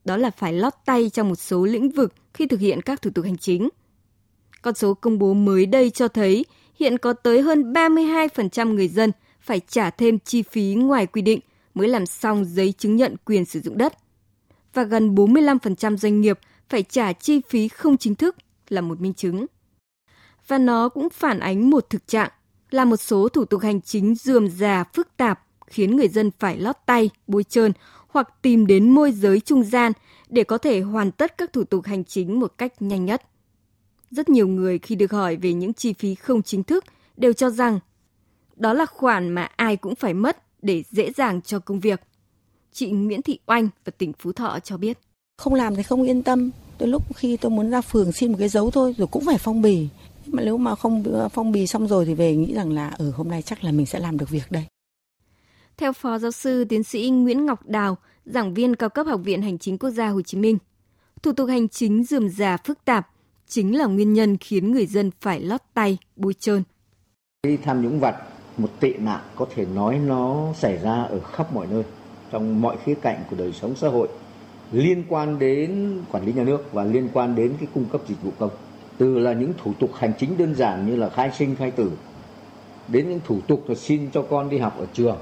Đó 0.06 0.18
là 0.18 0.30
phải 0.30 0.54
lót 0.54 0.74
tay 0.86 1.10
trong 1.14 1.30
một 1.30 1.36
số 1.36 1.66
lĩnh 1.66 1.92
vực 1.92 2.14
khi 2.34 2.46
thực 2.46 2.60
hiện 2.60 2.82
các 2.82 3.02
thủ 3.02 3.12
tục 3.16 3.26
hành 3.26 3.38
chính. 3.38 3.70
Con 4.62 4.74
số 4.74 4.94
công 4.94 5.20
bố 5.20 5.34
mới 5.34 5.66
đây 5.66 5.90
cho 5.90 6.08
thấy 6.08 6.46
hiện 6.80 6.98
có 6.98 7.14
tới 7.14 7.42
hơn 7.42 7.74
32% 7.74 8.74
người 8.74 8.88
dân 8.88 9.12
phải 9.42 9.62
trả 9.68 9.90
thêm 9.90 10.20
chi 10.20 10.42
phí 10.42 10.76
ngoài 10.76 11.06
quy 11.06 11.22
định 11.22 11.40
mới 11.74 11.88
làm 11.88 12.06
xong 12.06 12.46
giấy 12.46 12.74
chứng 12.78 12.96
nhận 12.96 13.16
quyền 13.26 13.46
sử 13.46 13.62
dụng 13.62 13.78
đất. 13.78 13.94
Và 14.74 14.84
gần 14.84 15.16
45% 15.16 15.98
doanh 15.98 16.22
nghiệp 16.22 16.40
phải 16.70 16.84
trả 16.84 17.14
chi 17.14 17.42
phí 17.50 17.68
không 17.68 17.98
chính 17.98 18.16
thức 18.16 18.36
là 18.70 18.82
một 18.82 19.02
minh 19.02 19.14
chứng. 19.14 19.46
Và 20.48 20.58
nó 20.58 20.90
cũng 20.90 21.10
phản 21.10 21.40
ánh 21.40 21.70
một 21.70 21.90
thực 21.90 22.08
trạng 22.08 22.30
là 22.72 22.86
một 22.86 22.98
số 22.98 23.30
thủ 23.30 23.46
tục 23.46 23.62
hành 23.62 23.82
chính 23.82 24.16
dườm 24.16 24.48
già 24.48 24.84
phức 24.94 25.18
tạp 25.18 25.44
khiến 25.68 25.96
người 25.96 26.08
dân 26.08 26.32
phải 26.40 26.58
lót 26.58 26.76
tay, 26.86 27.10
bôi 27.28 27.44
trơn 27.44 27.72
hoặc 28.14 28.42
tìm 28.42 28.68
đến 28.68 28.90
môi 28.90 29.12
giới 29.12 29.40
trung 29.40 29.64
gian 29.64 29.92
để 30.30 30.44
có 30.44 30.58
thể 30.58 30.82
hoàn 30.82 31.12
tất 31.12 31.38
các 31.38 31.54
thủ 31.54 31.64
tục 31.64 31.86
hành 31.86 32.04
chính 32.04 32.40
một 32.40 32.54
cách 32.58 32.82
nhanh 32.82 33.06
nhất. 33.06 33.22
Rất 34.12 34.30
nhiều 34.30 34.48
người 34.48 34.80
khi 34.80 34.96
được 34.96 35.12
hỏi 35.12 35.36
về 35.36 35.54
những 35.54 35.74
chi 35.74 35.94
phí 35.94 36.16
không 36.16 36.42
chính 36.42 36.64
thức 36.64 36.86
đều 37.18 37.34
cho 37.34 37.50
rằng 37.50 37.80
đó 38.56 38.74
là 38.74 38.86
khoản 38.86 39.30
mà 39.30 39.44
ai 39.56 39.76
cũng 39.76 39.96
phải 39.96 40.14
mất 40.14 40.44
để 40.62 40.84
dễ 40.92 41.12
dàng 41.12 41.42
cho 41.42 41.60
công 41.60 41.80
việc. 41.80 42.02
Chị 42.74 42.92
Nguyễn 42.92 43.22
Thị 43.22 43.40
Oanh 43.48 43.70
ở 43.86 43.92
tỉnh 43.98 44.14
Phú 44.20 44.32
Thọ 44.32 44.60
cho 44.60 44.78
biết. 44.78 44.98
Không 45.38 45.54
làm 45.54 45.76
thì 45.76 45.84
không 45.84 46.04
yên 46.04 46.24
tâm. 46.24 46.52
Tôi 46.78 46.90
lúc 46.90 47.18
khi 47.18 47.38
tôi 47.38 47.52
muốn 47.52 47.70
ra 47.70 47.82
phường 47.82 48.12
xin 48.12 48.32
một 48.32 48.38
cái 48.40 48.50
dấu 48.50 48.72
thôi 48.72 48.96
rồi 48.98 49.08
cũng 49.08 49.26
phải 49.26 49.38
phong 49.38 49.62
bì. 49.62 49.88
Mà 50.28 50.44
nếu 50.44 50.58
mà 50.58 50.76
không 50.76 51.04
phong 51.34 51.52
bì 51.52 51.68
xong 51.68 51.88
rồi 51.88 52.06
thì 52.06 52.14
về 52.14 52.36
nghĩ 52.36 52.54
rằng 52.54 52.72
là 52.72 52.88
ở 52.88 53.06
ừ, 53.06 53.12
hôm 53.12 53.30
nay 53.30 53.42
chắc 53.42 53.64
là 53.64 53.72
mình 53.72 53.86
sẽ 53.86 54.00
làm 54.00 54.18
được 54.18 54.30
việc 54.30 54.52
đây. 54.52 54.66
Theo 55.84 55.94
Phó 55.94 56.18
Giáo 56.18 56.32
sư 56.32 56.66
Tiến 56.66 56.84
sĩ 56.84 57.10
Nguyễn 57.10 57.46
Ngọc 57.46 57.66
Đào, 57.66 57.98
giảng 58.26 58.54
viên 58.54 58.76
cao 58.76 58.90
cấp 58.90 59.08
Học 59.08 59.22
viện 59.24 59.42
Hành 59.42 59.58
chính 59.58 59.78
Quốc 59.78 59.90
gia 59.90 60.08
Hồ 60.08 60.22
Chí 60.22 60.38
Minh, 60.38 60.58
thủ 61.22 61.32
tục 61.34 61.50
hành 61.50 61.70
chính 61.70 62.04
dườm 62.04 62.30
già 62.30 62.58
phức 62.58 62.86
tạp 62.86 63.10
chính 63.48 63.78
là 63.78 63.86
nguyên 63.86 64.14
nhân 64.14 64.38
khiến 64.38 64.72
người 64.72 64.86
dân 64.86 65.12
phải 65.22 65.40
lót 65.40 65.62
tay, 65.74 65.98
bôi 66.16 66.34
trơn. 66.34 66.64
Khi 67.44 67.58
tham 67.58 67.82
nhũng 67.82 68.00
vặt, 68.00 68.16
một 68.58 68.70
tệ 68.80 68.94
nạn 68.98 69.22
có 69.36 69.46
thể 69.56 69.66
nói 69.66 70.00
nó 70.00 70.54
xảy 70.54 70.78
ra 70.78 71.04
ở 71.04 71.20
khắp 71.20 71.54
mọi 71.54 71.68
nơi, 71.72 71.84
trong 72.32 72.62
mọi 72.62 72.78
khía 72.86 72.96
cạnh 73.02 73.24
của 73.30 73.36
đời 73.36 73.54
sống 73.54 73.76
xã 73.76 73.88
hội, 73.88 74.08
liên 74.72 75.04
quan 75.10 75.40
đến 75.40 76.00
quản 76.12 76.26
lý 76.26 76.34
nhà 76.34 76.44
nước 76.44 76.74
và 76.74 76.84
liên 76.84 77.10
quan 77.14 77.36
đến 77.36 77.54
cái 77.60 77.68
cung 77.74 77.86
cấp 77.86 78.02
dịch 78.08 78.22
vụ 78.24 78.32
công. 78.40 78.52
Từ 78.98 79.20
là 79.20 79.34
những 79.34 79.54
thủ 79.64 79.74
tục 79.80 79.92
hành 79.96 80.14
chính 80.20 80.38
đơn 80.38 80.56
giản 80.56 80.88
như 80.88 80.96
là 80.96 81.10
khai 81.10 81.32
sinh, 81.38 81.56
khai 81.56 81.72
tử, 81.72 81.92
đến 82.88 83.10
những 83.10 83.20
thủ 83.26 83.40
tục 83.48 83.70
là 83.70 83.76
xin 83.76 84.10
cho 84.14 84.22
con 84.22 84.50
đi 84.50 84.58
học 84.58 84.78
ở 84.80 84.86
trường, 84.94 85.18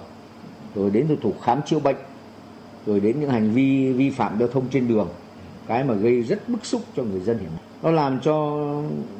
rồi 0.75 0.89
đến 0.89 1.07
thủ 1.07 1.15
tục 1.21 1.37
khám 1.43 1.61
chữa 1.65 1.79
bệnh, 1.79 1.95
rồi 2.85 2.99
đến 2.99 3.19
những 3.19 3.29
hành 3.29 3.53
vi 3.53 3.93
vi 3.93 4.09
phạm 4.09 4.39
giao 4.39 4.47
thông 4.47 4.69
trên 4.69 4.87
đường, 4.87 5.09
cái 5.67 5.83
mà 5.83 5.93
gây 5.93 6.21
rất 6.21 6.49
bức 6.49 6.65
xúc 6.65 6.81
cho 6.95 7.03
người 7.03 7.19
dân 7.19 7.39
hiện 7.39 7.49
nay. 7.49 7.61
Nó 7.83 7.91
làm 7.91 8.19
cho 8.23 8.59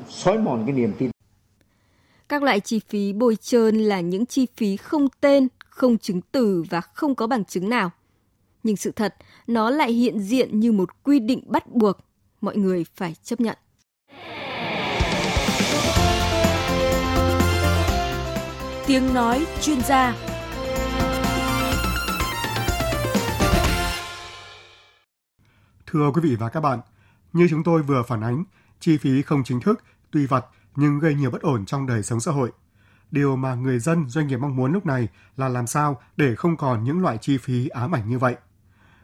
xói 0.10 0.38
mòn 0.38 0.64
cái 0.66 0.76
niềm 0.76 0.94
tin. 0.98 1.12
Các 2.30 2.44
loại 2.44 2.60
chi 2.60 2.80
phí 2.90 3.14
bồi 3.14 3.36
trơn 3.36 3.80
là 3.80 4.00
những 4.00 4.26
chi 4.26 4.48
phí 4.58 4.78
không 4.78 5.08
tên, 5.22 5.48
không 5.70 5.98
chứng 5.98 6.22
từ 6.32 6.64
và 6.70 6.82
không 6.82 7.16
có 7.16 7.28
bằng 7.28 7.46
chứng 7.46 7.70
nào. 7.70 7.92
Nhưng 8.64 8.78
sự 8.78 8.92
thật, 8.92 9.16
nó 9.48 9.70
lại 9.70 9.92
hiện 9.92 10.20
diện 10.20 10.60
như 10.60 10.72
một 10.72 11.04
quy 11.04 11.20
định 11.20 11.44
bắt 11.46 11.68
buộc, 11.68 11.98
mọi 12.42 12.58
người 12.58 12.86
phải 12.96 13.16
chấp 13.24 13.42
nhận. 13.42 13.58
Tiếng 18.88 19.14
nói 19.14 19.46
chuyên 19.62 19.82
gia 19.82 20.16
Thưa 25.92 26.12
quý 26.12 26.22
vị 26.22 26.36
và 26.36 26.50
các 26.50 26.60
bạn, 26.60 26.80
như 27.34 27.48
chúng 27.50 27.64
tôi 27.64 27.82
vừa 27.82 28.04
phản 28.04 28.22
ánh, 28.22 28.44
chi 28.80 28.98
phí 28.98 29.22
không 29.22 29.44
chính 29.44 29.60
thức, 29.62 29.84
tuy 30.12 30.26
vặt 30.26 30.46
nhưng 30.76 31.00
gây 31.00 31.16
nhiều 31.16 31.32
bất 31.32 31.42
ổn 31.42 31.66
trong 31.66 31.88
đời 31.88 32.04
sống 32.04 32.20
xã 32.20 32.32
hội. 32.32 32.52
Điều 33.12 33.36
mà 33.36 33.56
người 33.56 33.80
dân, 33.80 34.10
doanh 34.10 34.28
nghiệp 34.28 34.38
mong 34.38 34.56
muốn 34.56 34.74
lúc 34.74 34.86
này 34.86 35.08
là 35.38 35.50
làm 35.50 35.68
sao 35.68 36.02
để 36.18 36.36
không 36.36 36.58
còn 36.58 36.84
những 36.84 37.02
loại 37.02 37.18
chi 37.18 37.38
phí 37.38 37.68
ám 37.68 37.96
ảnh 37.96 38.10
như 38.10 38.20
vậy. 38.20 38.36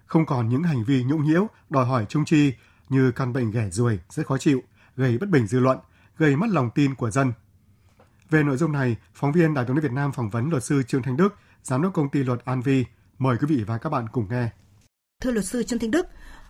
Không 0.05 0.25
còn 0.25 0.49
những 0.49 0.63
hành 0.63 0.83
vi 0.83 1.03
nhũng 1.03 1.23
nhiễu, 1.23 1.47
đòi 1.69 1.85
hỏi 1.85 2.05
trung 2.09 2.25
chi 2.25 2.53
như 2.89 3.11
căn 3.11 3.33
bệnh 3.33 3.51
ghẻ 3.51 3.69
ruồi 3.69 3.99
rất 4.09 4.27
khó 4.27 4.37
chịu, 4.37 4.63
gây 4.95 5.17
bất 5.17 5.29
bình 5.29 5.47
dư 5.47 5.59
luận, 5.59 5.77
gây 6.17 6.35
mất 6.35 6.49
lòng 6.49 6.69
tin 6.75 6.95
của 6.95 7.11
dân. 7.11 7.33
Về 8.29 8.43
nội 8.43 8.57
dung 8.57 8.71
này, 8.71 8.95
phóng 9.13 9.31
viên 9.31 9.53
Đài 9.53 9.65
tiếng 9.65 9.75
nói 9.75 9.81
Việt 9.81 9.91
Nam 9.91 10.11
phỏng 10.11 10.29
vấn 10.29 10.49
luật 10.49 10.63
sư 10.63 10.83
Trương 10.83 11.03
Thanh 11.03 11.17
Đức, 11.17 11.35
giám 11.63 11.81
đốc 11.81 11.93
công 11.93 12.09
ty 12.09 12.23
luật 12.23 12.45
An 12.45 12.61
Vi. 12.61 12.85
Mời 13.17 13.37
quý 13.37 13.47
vị 13.47 13.63
và 13.63 13.77
các 13.77 13.89
bạn 13.89 14.07
cùng 14.11 14.27
nghe. 14.29 14.49
Thưa 15.21 15.31
luật 15.31 15.45
sư 15.45 15.63
Trương 15.63 15.79
Thanh 15.79 15.91
Đức, 15.91 16.07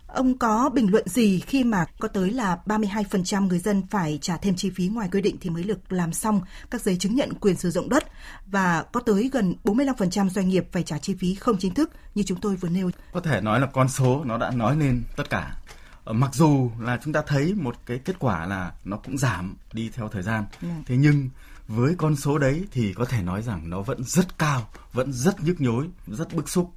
Ông 0.08 0.38
có 0.38 0.70
bình 0.74 0.90
luận 0.90 1.08
gì 1.08 1.40
khi 1.40 1.64
mà 1.64 1.84
có 1.98 2.08
tới 2.08 2.30
là 2.30 2.58
32% 2.66 3.46
người 3.46 3.58
dân 3.58 3.82
phải 3.90 4.18
trả 4.22 4.36
thêm 4.36 4.56
chi 4.56 4.70
phí 4.70 4.88
ngoài 4.88 5.08
quy 5.12 5.20
định 5.20 5.36
thì 5.40 5.50
mới 5.50 5.62
được 5.62 5.92
làm 5.92 6.12
xong 6.12 6.40
các 6.70 6.80
giấy 6.80 6.96
chứng 6.96 7.14
nhận 7.14 7.34
quyền 7.34 7.56
sử 7.56 7.70
dụng 7.70 7.88
đất 7.88 8.04
và 8.46 8.84
có 8.92 9.00
tới 9.00 9.30
gần 9.32 9.54
45% 9.64 10.28
doanh 10.28 10.48
nghiệp 10.48 10.68
phải 10.72 10.82
trả 10.82 10.98
chi 10.98 11.14
phí 11.18 11.34
không 11.34 11.58
chính 11.58 11.74
thức 11.74 11.90
như 12.14 12.22
chúng 12.22 12.40
tôi 12.40 12.56
vừa 12.56 12.68
nêu. 12.68 12.90
Có 13.12 13.20
thể 13.20 13.40
nói 13.40 13.60
là 13.60 13.66
con 13.66 13.88
số 13.88 14.24
nó 14.24 14.38
đã 14.38 14.50
nói 14.50 14.76
lên 14.76 15.02
tất 15.16 15.30
cả. 15.30 15.56
Ờ, 16.04 16.12
mặc 16.12 16.34
dù 16.34 16.70
là 16.80 16.98
chúng 17.04 17.12
ta 17.12 17.22
thấy 17.26 17.54
một 17.54 17.76
cái 17.86 17.98
kết 18.04 18.16
quả 18.18 18.46
là 18.46 18.72
nó 18.84 18.96
cũng 18.96 19.18
giảm 19.18 19.56
đi 19.72 19.90
theo 19.94 20.08
thời 20.08 20.22
gian. 20.22 20.44
Ừ. 20.62 20.68
Thế 20.86 20.96
nhưng 20.96 21.28
với 21.68 21.94
con 21.98 22.16
số 22.16 22.38
đấy 22.38 22.64
thì 22.72 22.92
có 22.92 23.04
thể 23.04 23.22
nói 23.22 23.42
rằng 23.42 23.70
nó 23.70 23.80
vẫn 23.80 24.04
rất 24.04 24.38
cao, 24.38 24.68
vẫn 24.92 25.12
rất 25.12 25.40
nhức 25.40 25.60
nhối, 25.60 25.86
rất 26.06 26.34
bức 26.34 26.48
xúc 26.48 26.72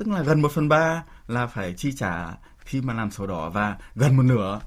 tức 0.00 0.08
là 0.08 0.22
gần 0.22 0.42
một 0.42 0.52
phần 0.52 0.68
ba 0.68 1.04
là 1.28 1.46
phải 1.46 1.74
chi 1.76 1.92
trả 1.92 2.36
khi 2.58 2.80
mà 2.80 2.94
làm 2.94 3.10
sổ 3.10 3.26
đỏ 3.26 3.50
và 3.50 3.78
gần 3.94 4.16
một 4.16 4.22
nửa 4.22 4.60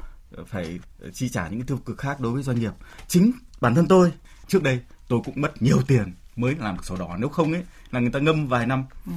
phải 0.47 0.79
chi 1.13 1.29
trả 1.29 1.47
những 1.47 1.59
cái 1.59 1.67
tiêu 1.67 1.77
cực 1.77 1.97
khác 1.97 2.19
đối 2.19 2.33
với 2.33 2.43
doanh 2.43 2.59
nghiệp. 2.59 2.73
Chính 3.07 3.31
bản 3.61 3.75
thân 3.75 3.87
tôi 3.87 4.11
trước 4.47 4.63
đây 4.63 4.81
tôi 5.07 5.21
cũng 5.25 5.41
mất 5.41 5.61
nhiều 5.61 5.81
tiền 5.87 6.13
mới 6.35 6.55
làm 6.59 6.75
được 6.75 6.85
sổ 6.85 6.95
đỏ. 6.95 7.15
Nếu 7.19 7.29
không 7.29 7.53
ấy 7.53 7.63
là 7.91 7.99
người 7.99 8.09
ta 8.09 8.19
ngâm 8.19 8.47
vài 8.47 8.65
năm. 8.65 8.85
Ừ. 9.05 9.11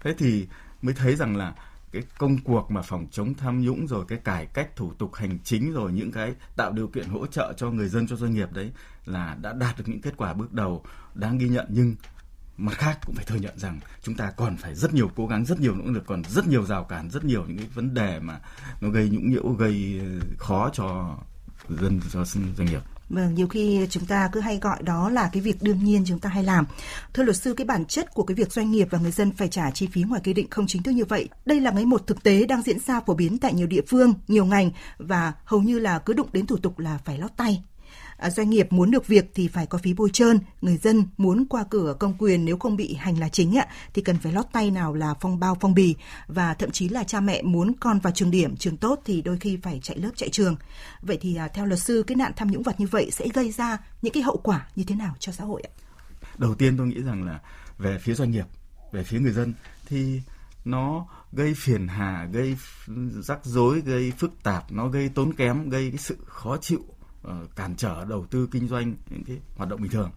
thế 0.00 0.14
thì 0.18 0.46
mới 0.82 0.94
thấy 0.94 1.16
rằng 1.16 1.36
là 1.36 1.54
cái 1.92 2.02
công 2.18 2.38
cuộc 2.38 2.70
mà 2.70 2.82
phòng 2.82 3.06
chống 3.10 3.34
tham 3.34 3.60
nhũng 3.60 3.86
rồi 3.86 4.04
cái 4.08 4.18
cải 4.18 4.46
cách 4.46 4.76
thủ 4.76 4.92
tục 4.98 5.14
hành 5.14 5.38
chính 5.44 5.72
rồi 5.72 5.92
những 5.92 6.12
cái 6.12 6.34
tạo 6.56 6.72
điều 6.72 6.86
kiện 6.86 7.08
hỗ 7.08 7.26
trợ 7.26 7.52
cho 7.56 7.70
người 7.70 7.88
dân 7.88 8.06
cho 8.06 8.16
doanh 8.16 8.34
nghiệp 8.34 8.52
đấy 8.52 8.72
là 9.04 9.36
đã 9.42 9.52
đạt 9.52 9.78
được 9.78 9.84
những 9.86 10.00
kết 10.00 10.16
quả 10.16 10.32
bước 10.32 10.52
đầu 10.52 10.84
đáng 11.14 11.38
ghi 11.38 11.48
nhận. 11.48 11.66
Nhưng 11.68 11.94
mặt 12.56 12.74
khác 12.78 12.98
cũng 13.06 13.14
phải 13.14 13.24
thừa 13.24 13.36
nhận 13.36 13.58
rằng 13.58 13.80
chúng 14.02 14.14
ta 14.14 14.30
còn 14.30 14.56
phải 14.56 14.74
rất 14.74 14.94
nhiều 14.94 15.10
cố 15.16 15.26
gắng 15.26 15.44
rất 15.44 15.60
nhiều 15.60 15.74
nỗ 15.74 15.84
lực 15.84 16.06
còn 16.06 16.22
rất 16.24 16.46
nhiều 16.46 16.64
rào 16.64 16.84
cản 16.84 17.10
rất 17.10 17.24
nhiều 17.24 17.44
những 17.48 17.58
cái 17.58 17.66
vấn 17.74 17.94
đề 17.94 18.18
mà 18.20 18.40
nó 18.80 18.88
gây 18.88 19.08
nhũng 19.08 19.30
nhiễu 19.30 19.48
gây 19.48 20.00
ờ, 20.00 20.26
khó 20.38 20.70
cho 20.72 21.16
dân 21.68 22.00
cho 22.12 22.24
doanh 22.24 22.66
nghiệp 22.66 22.82
Vâng, 23.08 23.34
nhiều 23.34 23.46
khi 23.46 23.86
chúng 23.90 24.06
ta 24.06 24.28
cứ 24.32 24.40
hay 24.40 24.58
gọi 24.58 24.82
đó 24.82 25.08
là 25.08 25.30
cái 25.32 25.42
việc 25.42 25.62
đương 25.62 25.84
nhiên 25.84 26.04
chúng 26.06 26.18
ta 26.18 26.28
hay 26.28 26.44
làm. 26.44 26.66
Thưa 27.14 27.22
luật 27.22 27.36
sư, 27.36 27.54
cái 27.54 27.64
bản 27.64 27.84
chất 27.84 28.14
của 28.14 28.22
cái 28.22 28.34
việc 28.34 28.52
doanh 28.52 28.70
nghiệp 28.70 28.88
và 28.90 28.98
người 28.98 29.10
dân 29.10 29.32
phải 29.32 29.48
trả 29.48 29.70
chi 29.70 29.88
phí 29.92 30.02
ngoài 30.02 30.20
quy 30.24 30.32
định 30.32 30.50
không 30.50 30.66
chính 30.66 30.82
thức 30.82 30.92
như 30.92 31.04
vậy, 31.04 31.28
đây 31.44 31.60
là 31.60 31.70
cái 31.70 31.86
một 31.86 32.06
thực 32.06 32.22
tế 32.22 32.46
đang 32.46 32.62
diễn 32.62 32.78
ra 32.78 33.00
phổ 33.00 33.14
biến 33.14 33.38
tại 33.38 33.54
nhiều 33.54 33.66
địa 33.66 33.82
phương, 33.88 34.14
nhiều 34.28 34.44
ngành 34.44 34.70
và 34.98 35.32
hầu 35.44 35.60
như 35.60 35.78
là 35.78 35.98
cứ 35.98 36.12
đụng 36.12 36.28
đến 36.32 36.46
thủ 36.46 36.56
tục 36.56 36.78
là 36.78 36.98
phải 37.04 37.18
lót 37.18 37.30
tay. 37.36 37.62
À, 38.16 38.30
doanh 38.30 38.50
nghiệp 38.50 38.72
muốn 38.72 38.90
được 38.90 39.06
việc 39.06 39.30
thì 39.34 39.48
phải 39.48 39.66
có 39.66 39.78
phí 39.78 39.94
bôi 39.94 40.10
trơn, 40.12 40.38
người 40.60 40.76
dân 40.76 41.06
muốn 41.16 41.46
qua 41.48 41.64
cửa 41.70 41.96
công 42.00 42.14
quyền 42.18 42.44
nếu 42.44 42.58
không 42.58 42.76
bị 42.76 42.94
hành 42.94 43.18
là 43.18 43.28
chính 43.28 43.58
ạ 43.58 43.66
thì 43.94 44.02
cần 44.02 44.18
phải 44.18 44.32
lót 44.32 44.46
tay 44.52 44.70
nào 44.70 44.94
là 44.94 45.14
phong 45.20 45.40
bao 45.40 45.56
phong 45.60 45.74
bì 45.74 45.94
và 46.26 46.54
thậm 46.54 46.70
chí 46.70 46.88
là 46.88 47.04
cha 47.04 47.20
mẹ 47.20 47.42
muốn 47.42 47.72
con 47.80 47.98
vào 47.98 48.12
trường 48.12 48.30
điểm, 48.30 48.56
trường 48.56 48.76
tốt 48.76 49.00
thì 49.04 49.22
đôi 49.22 49.38
khi 49.38 49.58
phải 49.62 49.80
chạy 49.82 49.98
lớp 49.98 50.10
chạy 50.16 50.28
trường. 50.28 50.56
Vậy 51.02 51.18
thì 51.20 51.36
à, 51.36 51.48
theo 51.48 51.66
luật 51.66 51.80
sư 51.80 52.04
cái 52.06 52.16
nạn 52.16 52.32
tham 52.36 52.50
nhũng 52.50 52.62
vật 52.62 52.80
như 52.80 52.86
vậy 52.86 53.10
sẽ 53.10 53.28
gây 53.34 53.50
ra 53.50 53.78
những 54.02 54.12
cái 54.12 54.22
hậu 54.22 54.36
quả 54.36 54.68
như 54.76 54.84
thế 54.86 54.94
nào 54.94 55.14
cho 55.18 55.32
xã 55.32 55.44
hội 55.44 55.62
ạ? 55.62 55.70
Đầu 56.38 56.54
tiên 56.54 56.76
tôi 56.76 56.86
nghĩ 56.86 57.02
rằng 57.02 57.24
là 57.24 57.40
về 57.78 57.98
phía 57.98 58.14
doanh 58.14 58.30
nghiệp, 58.30 58.46
về 58.92 59.04
phía 59.04 59.20
người 59.20 59.32
dân 59.32 59.54
thì 59.86 60.20
nó 60.64 61.06
gây 61.32 61.54
phiền 61.56 61.88
hà, 61.88 62.28
gây 62.32 62.56
rắc 63.22 63.44
rối, 63.44 63.80
gây 63.80 64.12
phức 64.18 64.42
tạp, 64.42 64.72
nó 64.72 64.88
gây 64.88 65.08
tốn 65.08 65.32
kém, 65.32 65.68
gây 65.68 65.90
cái 65.90 65.98
sự 65.98 66.16
khó 66.26 66.56
chịu 66.56 66.84
Ờ, 67.26 67.46
cản 67.56 67.76
trở 67.76 68.04
đầu 68.04 68.26
tư 68.26 68.48
kinh 68.50 68.68
doanh, 68.68 68.94
những 69.10 69.24
cái 69.24 69.36
hoạt 69.56 69.68
động 69.68 69.82
bình 69.82 69.90
thường. 69.90 70.10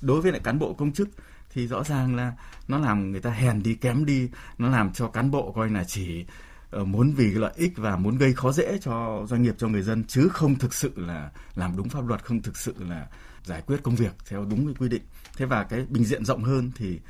Đối 0.00 0.22
với 0.22 0.32
lại 0.32 0.40
cán 0.44 0.58
bộ 0.58 0.72
công 0.74 0.92
chức 0.92 1.08
thì 1.50 1.66
rõ 1.66 1.84
ràng 1.84 2.16
là 2.16 2.32
nó 2.68 2.78
làm 2.78 3.10
người 3.10 3.20
ta 3.20 3.30
hèn 3.30 3.62
đi, 3.62 3.74
kém 3.74 4.04
đi, 4.04 4.28
nó 4.58 4.68
làm 4.68 4.92
cho 4.92 5.08
cán 5.08 5.30
bộ 5.30 5.52
coi 5.52 5.70
là 5.70 5.84
chỉ 5.84 6.24
ờ, 6.70 6.84
muốn 6.84 7.12
vì 7.12 7.30
lợi 7.30 7.52
ích 7.56 7.72
và 7.76 7.96
muốn 7.96 8.18
gây 8.18 8.32
khó 8.32 8.52
dễ 8.52 8.78
cho 8.82 9.24
doanh 9.28 9.42
nghiệp, 9.42 9.54
cho 9.58 9.68
người 9.68 9.82
dân, 9.82 10.04
chứ 10.04 10.28
không 10.28 10.54
thực 10.54 10.74
sự 10.74 10.92
là 10.96 11.30
làm 11.54 11.76
đúng 11.76 11.88
pháp 11.88 12.06
luật, 12.06 12.24
không 12.24 12.42
thực 12.42 12.56
sự 12.56 12.74
là 12.78 13.06
giải 13.44 13.62
quyết 13.66 13.82
công 13.82 13.96
việc 13.96 14.14
theo 14.28 14.44
đúng 14.44 14.66
cái 14.66 14.74
quy 14.78 14.88
định. 14.88 15.02
Thế 15.36 15.46
và 15.46 15.64
cái 15.64 15.86
bình 15.88 16.04
diện 16.04 16.24
rộng 16.24 16.44
hơn 16.44 16.70
thì 16.76 17.00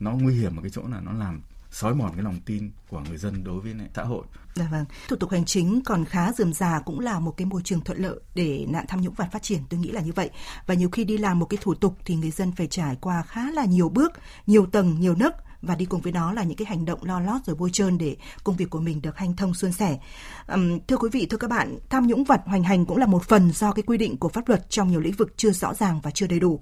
nó 0.00 0.10
nguy 0.10 0.34
hiểm 0.34 0.56
ở 0.56 0.62
cái 0.62 0.70
chỗ 0.70 0.82
là 0.90 1.00
nó 1.00 1.12
làm 1.12 1.40
xói 1.76 1.94
mòn 1.94 2.10
cái 2.14 2.22
lòng 2.22 2.40
tin 2.46 2.70
của 2.88 3.00
người 3.00 3.18
dân 3.18 3.44
đối 3.44 3.60
với 3.60 3.74
xã 3.94 4.02
hội. 4.02 4.24
Dạ 4.54 4.68
vâng. 4.70 4.84
Thủ 5.08 5.16
tục 5.16 5.30
hành 5.30 5.44
chính 5.44 5.80
còn 5.84 6.04
khá 6.04 6.32
dườm 6.32 6.52
già 6.52 6.80
cũng 6.80 7.00
là 7.00 7.20
một 7.20 7.36
cái 7.36 7.46
môi 7.46 7.62
trường 7.64 7.80
thuận 7.80 7.98
lợi 7.98 8.20
để 8.34 8.66
nạn 8.68 8.84
tham 8.88 9.00
nhũng 9.00 9.14
vặt 9.14 9.28
phát 9.32 9.42
triển, 9.42 9.60
tôi 9.68 9.80
nghĩ 9.80 9.90
là 9.90 10.00
như 10.00 10.12
vậy. 10.12 10.30
Và 10.66 10.74
nhiều 10.74 10.90
khi 10.90 11.04
đi 11.04 11.18
làm 11.18 11.38
một 11.38 11.46
cái 11.46 11.58
thủ 11.62 11.74
tục 11.74 11.96
thì 12.04 12.16
người 12.16 12.30
dân 12.30 12.52
phải 12.52 12.66
trải 12.66 12.96
qua 13.00 13.22
khá 13.22 13.50
là 13.50 13.64
nhiều 13.64 13.88
bước, 13.88 14.12
nhiều 14.46 14.66
tầng, 14.66 15.00
nhiều 15.00 15.14
nấc 15.14 15.34
và 15.62 15.74
đi 15.74 15.84
cùng 15.84 16.00
với 16.00 16.12
đó 16.12 16.32
là 16.32 16.42
những 16.42 16.56
cái 16.56 16.66
hành 16.66 16.84
động 16.84 17.04
lo 17.04 17.20
lót 17.20 17.44
rồi 17.44 17.56
bôi 17.56 17.70
trơn 17.70 17.98
để 17.98 18.16
công 18.44 18.56
việc 18.56 18.70
của 18.70 18.80
mình 18.80 19.02
được 19.02 19.16
hanh 19.16 19.36
thông 19.36 19.54
suôn 19.54 19.72
sẻ. 19.72 19.98
Thưa 20.88 20.96
quý 20.96 21.08
vị, 21.12 21.26
thưa 21.30 21.36
các 21.36 21.50
bạn, 21.50 21.78
tham 21.88 22.06
nhũng 22.06 22.24
vật 22.24 22.40
hoành 22.46 22.62
hành 22.62 22.86
cũng 22.86 22.96
là 22.96 23.06
một 23.06 23.24
phần 23.24 23.52
do 23.52 23.72
cái 23.72 23.82
quy 23.82 23.98
định 23.98 24.16
của 24.16 24.28
pháp 24.28 24.48
luật 24.48 24.70
trong 24.70 24.90
nhiều 24.90 25.00
lĩnh 25.00 25.16
vực 25.16 25.34
chưa 25.36 25.50
rõ 25.50 25.74
ràng 25.74 26.00
và 26.02 26.10
chưa 26.10 26.26
đầy 26.26 26.40
đủ. 26.40 26.60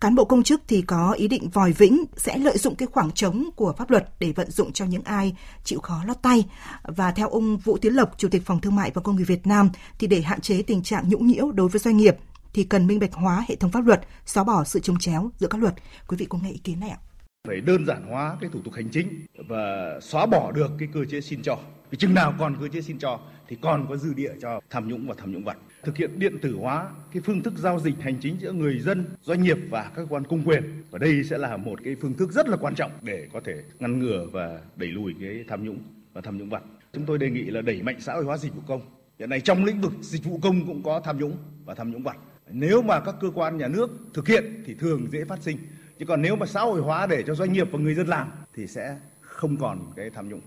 Cán 0.00 0.14
bộ 0.14 0.24
công 0.24 0.42
chức 0.42 0.62
thì 0.68 0.82
có 0.82 1.12
ý 1.12 1.28
định 1.28 1.48
vòi 1.50 1.72
vĩnh 1.72 2.04
sẽ 2.16 2.38
lợi 2.38 2.58
dụng 2.58 2.74
cái 2.74 2.88
khoảng 2.92 3.10
trống 3.10 3.50
của 3.56 3.74
pháp 3.78 3.90
luật 3.90 4.08
để 4.18 4.32
vận 4.32 4.50
dụng 4.50 4.72
cho 4.72 4.84
những 4.84 5.02
ai 5.04 5.36
chịu 5.64 5.80
khó 5.80 6.04
lót 6.06 6.22
tay. 6.22 6.46
Và 6.82 7.12
theo 7.12 7.28
ông 7.28 7.56
Vũ 7.56 7.78
Tiến 7.78 7.94
Lộc, 7.94 8.18
Chủ 8.18 8.28
tịch 8.28 8.46
Phòng 8.46 8.60
Thương 8.60 8.76
mại 8.76 8.90
và 8.94 9.02
Công 9.02 9.16
nghiệp 9.16 9.24
Việt 9.24 9.46
Nam, 9.46 9.70
thì 9.98 10.06
để 10.06 10.20
hạn 10.20 10.40
chế 10.40 10.62
tình 10.62 10.82
trạng 10.82 11.08
nhũng 11.08 11.26
nhiễu 11.26 11.52
đối 11.52 11.68
với 11.68 11.80
doanh 11.80 11.96
nghiệp 11.96 12.16
thì 12.52 12.64
cần 12.64 12.86
minh 12.86 12.98
bạch 12.98 13.14
hóa 13.14 13.44
hệ 13.48 13.56
thống 13.56 13.70
pháp 13.70 13.86
luật, 13.86 14.00
xóa 14.26 14.44
bỏ 14.44 14.64
sự 14.64 14.80
trông 14.80 14.98
chéo 14.98 15.30
giữa 15.38 15.46
các 15.46 15.60
luật. 15.60 15.74
Quý 16.08 16.16
vị 16.16 16.26
có 16.28 16.38
nghe 16.38 16.50
ý 16.50 16.58
kiến 16.58 16.80
này 16.80 16.90
ạ 16.90 16.98
phải 17.44 17.60
đơn 17.60 17.86
giản 17.86 18.02
hóa 18.02 18.36
cái 18.40 18.50
thủ 18.52 18.60
tục 18.64 18.74
hành 18.74 18.88
chính 18.88 19.08
và 19.48 19.98
xóa 20.00 20.26
bỏ 20.26 20.52
được 20.52 20.70
cái 20.78 20.88
cơ 20.92 21.04
chế 21.04 21.20
xin 21.20 21.42
cho. 21.42 21.58
Vì 21.90 21.98
chừng 21.98 22.14
nào 22.14 22.34
còn 22.38 22.56
cơ 22.60 22.68
chế 22.68 22.80
xin 22.80 22.98
cho 22.98 23.20
thì 23.48 23.56
còn 23.60 23.86
có 23.88 23.96
dư 23.96 24.14
địa 24.14 24.32
cho 24.40 24.60
tham 24.70 24.88
nhũng 24.88 25.08
và 25.08 25.14
tham 25.18 25.32
nhũng 25.32 25.44
vật. 25.44 25.56
Thực 25.82 25.96
hiện 25.96 26.18
điện 26.18 26.38
tử 26.42 26.56
hóa 26.56 26.88
cái 27.12 27.22
phương 27.22 27.42
thức 27.42 27.54
giao 27.56 27.80
dịch 27.80 27.94
hành 28.00 28.16
chính 28.20 28.36
giữa 28.40 28.52
người 28.52 28.80
dân, 28.80 29.04
doanh 29.22 29.42
nghiệp 29.42 29.58
và 29.70 29.82
các 29.82 29.92
cơ 29.96 30.06
quan 30.08 30.24
công 30.24 30.42
quyền. 30.44 30.82
Và 30.90 30.98
đây 30.98 31.24
sẽ 31.24 31.38
là 31.38 31.56
một 31.56 31.80
cái 31.84 31.96
phương 32.00 32.14
thức 32.14 32.32
rất 32.32 32.48
là 32.48 32.56
quan 32.56 32.74
trọng 32.74 32.90
để 33.02 33.28
có 33.32 33.40
thể 33.44 33.62
ngăn 33.78 33.98
ngừa 33.98 34.26
và 34.32 34.60
đẩy 34.76 34.88
lùi 34.88 35.14
cái 35.20 35.44
tham 35.48 35.64
nhũng 35.64 35.78
và 36.12 36.20
tham 36.20 36.38
nhũng 36.38 36.50
vật. 36.50 36.62
Chúng 36.92 37.06
tôi 37.06 37.18
đề 37.18 37.30
nghị 37.30 37.44
là 37.44 37.62
đẩy 37.62 37.82
mạnh 37.82 37.96
xã 38.00 38.14
hội 38.14 38.24
hóa 38.24 38.36
dịch 38.36 38.54
vụ 38.54 38.62
công. 38.66 38.80
Hiện 39.18 39.30
nay 39.30 39.40
trong 39.40 39.64
lĩnh 39.64 39.80
vực 39.80 39.92
dịch 40.00 40.24
vụ 40.24 40.38
công 40.42 40.66
cũng 40.66 40.82
có 40.82 41.00
tham 41.00 41.18
nhũng 41.18 41.36
và 41.64 41.74
tham 41.74 41.90
nhũng 41.90 42.02
vật. 42.02 42.16
Nếu 42.50 42.82
mà 42.82 43.00
các 43.00 43.14
cơ 43.20 43.30
quan 43.34 43.58
nhà 43.58 43.68
nước 43.68 43.90
thực 44.14 44.28
hiện 44.28 44.62
thì 44.66 44.74
thường 44.74 45.06
dễ 45.12 45.24
phát 45.24 45.42
sinh 45.42 45.58
chứ 45.98 46.06
còn 46.06 46.22
nếu 46.22 46.36
mà 46.36 46.46
xã 46.46 46.60
hội 46.60 46.80
hóa 46.80 47.06
để 47.06 47.22
cho 47.26 47.34
doanh 47.34 47.52
nghiệp 47.52 47.68
và 47.72 47.78
người 47.78 47.94
dân 47.94 48.06
làm 48.06 48.30
thì 48.54 48.66
sẽ 48.66 48.96
không 49.20 49.56
còn 49.56 49.92
cái 49.96 50.10
tham 50.14 50.28
nhũng 50.28 50.40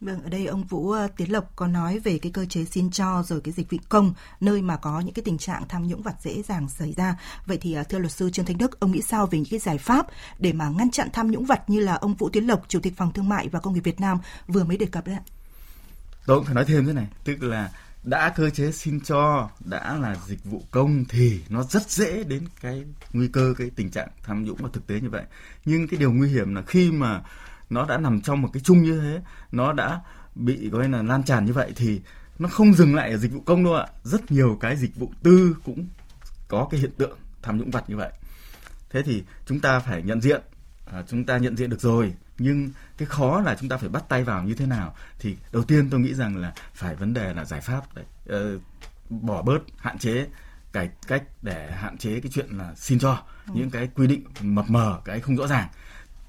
Vâng, 0.00 0.22
ở 0.22 0.30
đây 0.30 0.46
ông 0.46 0.64
Vũ 0.64 0.90
ờ, 0.90 1.08
Tiến 1.16 1.32
Lộc 1.32 1.56
có 1.56 1.66
nói 1.66 1.98
về 1.98 2.18
cái 2.18 2.32
cơ 2.32 2.46
chế 2.46 2.64
xin 2.64 2.90
cho 2.90 3.22
rồi 3.26 3.40
cái 3.40 3.52
dịch 3.52 3.70
vụ 3.70 3.78
công 3.88 4.14
nơi 4.40 4.62
mà 4.62 4.76
có 4.76 5.00
những 5.00 5.14
cái 5.14 5.22
tình 5.22 5.38
trạng 5.38 5.62
tham 5.68 5.88
nhũng 5.88 6.02
vặt 6.02 6.14
dễ 6.22 6.42
dàng 6.42 6.68
xảy 6.68 6.92
ra. 6.92 7.16
Vậy 7.46 7.58
thì 7.60 7.72
ờ, 7.74 7.82
thưa 7.82 7.98
luật 7.98 8.12
sư 8.12 8.30
Trương 8.30 8.44
Thanh 8.44 8.58
Đức, 8.58 8.80
ông 8.80 8.92
nghĩ 8.92 9.02
sao 9.02 9.26
về 9.26 9.38
những 9.38 9.48
cái 9.50 9.58
giải 9.58 9.78
pháp 9.78 10.06
để 10.38 10.52
mà 10.52 10.68
ngăn 10.68 10.90
chặn 10.90 11.08
tham 11.12 11.30
nhũng 11.30 11.44
vặt 11.44 11.70
như 11.70 11.80
là 11.80 11.94
ông 11.94 12.14
Vũ 12.14 12.28
Tiến 12.28 12.46
Lộc, 12.46 12.68
Chủ 12.68 12.80
tịch 12.80 12.96
Phòng 12.96 13.12
Thương 13.12 13.28
mại 13.28 13.48
và 13.48 13.60
Công 13.60 13.74
nghiệp 13.74 13.80
Việt 13.80 14.00
Nam 14.00 14.18
vừa 14.46 14.64
mới 14.64 14.76
đề 14.76 14.86
cập 14.86 15.06
đấy 15.06 15.16
ạ? 15.16 15.22
Tôi 16.26 16.38
cũng 16.38 16.44
phải 16.44 16.54
nói 16.54 16.64
thêm 16.64 16.86
thế 16.86 16.92
này, 16.92 17.06
tức 17.24 17.42
là 17.42 17.70
đã 18.02 18.32
cơ 18.36 18.50
chế 18.50 18.72
xin 18.72 19.00
cho 19.00 19.50
đã 19.64 19.98
là 19.98 20.16
dịch 20.26 20.44
vụ 20.44 20.62
công 20.70 21.04
thì 21.04 21.40
nó 21.48 21.62
rất 21.62 21.90
dễ 21.90 22.24
đến 22.24 22.42
cái 22.60 22.84
nguy 23.12 23.28
cơ 23.28 23.54
cái 23.58 23.70
tình 23.76 23.90
trạng 23.90 24.08
tham 24.22 24.44
nhũng 24.44 24.58
và 24.60 24.68
thực 24.72 24.86
tế 24.86 25.00
như 25.00 25.10
vậy. 25.10 25.22
Nhưng 25.64 25.88
cái 25.88 26.00
điều 26.00 26.12
nguy 26.12 26.28
hiểm 26.28 26.54
là 26.54 26.62
khi 26.62 26.92
mà 26.92 27.22
nó 27.70 27.86
đã 27.86 27.98
nằm 27.98 28.20
trong 28.20 28.42
một 28.42 28.48
cái 28.52 28.62
chung 28.64 28.82
như 28.82 29.00
thế 29.00 29.20
nó 29.52 29.72
đã 29.72 30.00
bị 30.34 30.70
gọi 30.70 30.88
là 30.88 31.02
lan 31.02 31.22
tràn 31.22 31.44
như 31.44 31.52
vậy 31.52 31.72
thì 31.76 32.00
nó 32.38 32.48
không 32.48 32.74
dừng 32.74 32.94
lại 32.94 33.10
ở 33.10 33.16
dịch 33.16 33.32
vụ 33.32 33.40
công 33.40 33.64
đâu 33.64 33.74
ạ. 33.74 33.86
Rất 34.04 34.30
nhiều 34.30 34.58
cái 34.60 34.76
dịch 34.76 34.96
vụ 34.96 35.12
tư 35.22 35.56
cũng 35.64 35.86
có 36.48 36.68
cái 36.70 36.80
hiện 36.80 36.92
tượng 36.98 37.18
tham 37.42 37.58
nhũng 37.58 37.70
vặt 37.70 37.90
như 37.90 37.96
vậy. 37.96 38.12
Thế 38.90 39.02
thì 39.02 39.24
chúng 39.46 39.60
ta 39.60 39.80
phải 39.80 40.02
nhận 40.02 40.20
diện 40.20 40.42
à, 40.86 41.02
chúng 41.08 41.24
ta 41.24 41.38
nhận 41.38 41.56
diện 41.56 41.70
được 41.70 41.80
rồi 41.80 42.14
nhưng 42.38 42.70
cái 42.98 43.06
khó 43.06 43.40
là 43.40 43.56
chúng 43.60 43.68
ta 43.68 43.76
phải 43.76 43.88
bắt 43.88 44.04
tay 44.08 44.24
vào 44.24 44.42
như 44.42 44.54
thế 44.54 44.66
nào? 44.66 44.94
Thì 45.18 45.36
đầu 45.52 45.62
tiên 45.62 45.90
tôi 45.90 46.00
nghĩ 46.00 46.14
rằng 46.14 46.36
là 46.36 46.52
phải 46.74 46.94
vấn 46.94 47.14
đề 47.14 47.34
là 47.34 47.44
giải 47.44 47.60
pháp 47.60 47.82
đấy 47.94 48.04
uh, 48.56 48.62
bỏ 49.10 49.42
bớt 49.42 49.58
hạn 49.76 49.98
chế 49.98 50.26
cải 50.72 50.90
cách 51.06 51.22
để 51.42 51.70
hạn 51.72 51.98
chế 51.98 52.20
cái 52.20 52.30
chuyện 52.34 52.46
là 52.50 52.74
xin 52.74 52.98
cho. 52.98 53.22
Ừ. 53.46 53.52
những 53.56 53.70
cái 53.70 53.88
quy 53.94 54.06
định 54.06 54.24
mập 54.40 54.70
mờ 54.70 55.00
cái 55.04 55.20
không 55.20 55.36
rõ 55.36 55.46
ràng. 55.46 55.68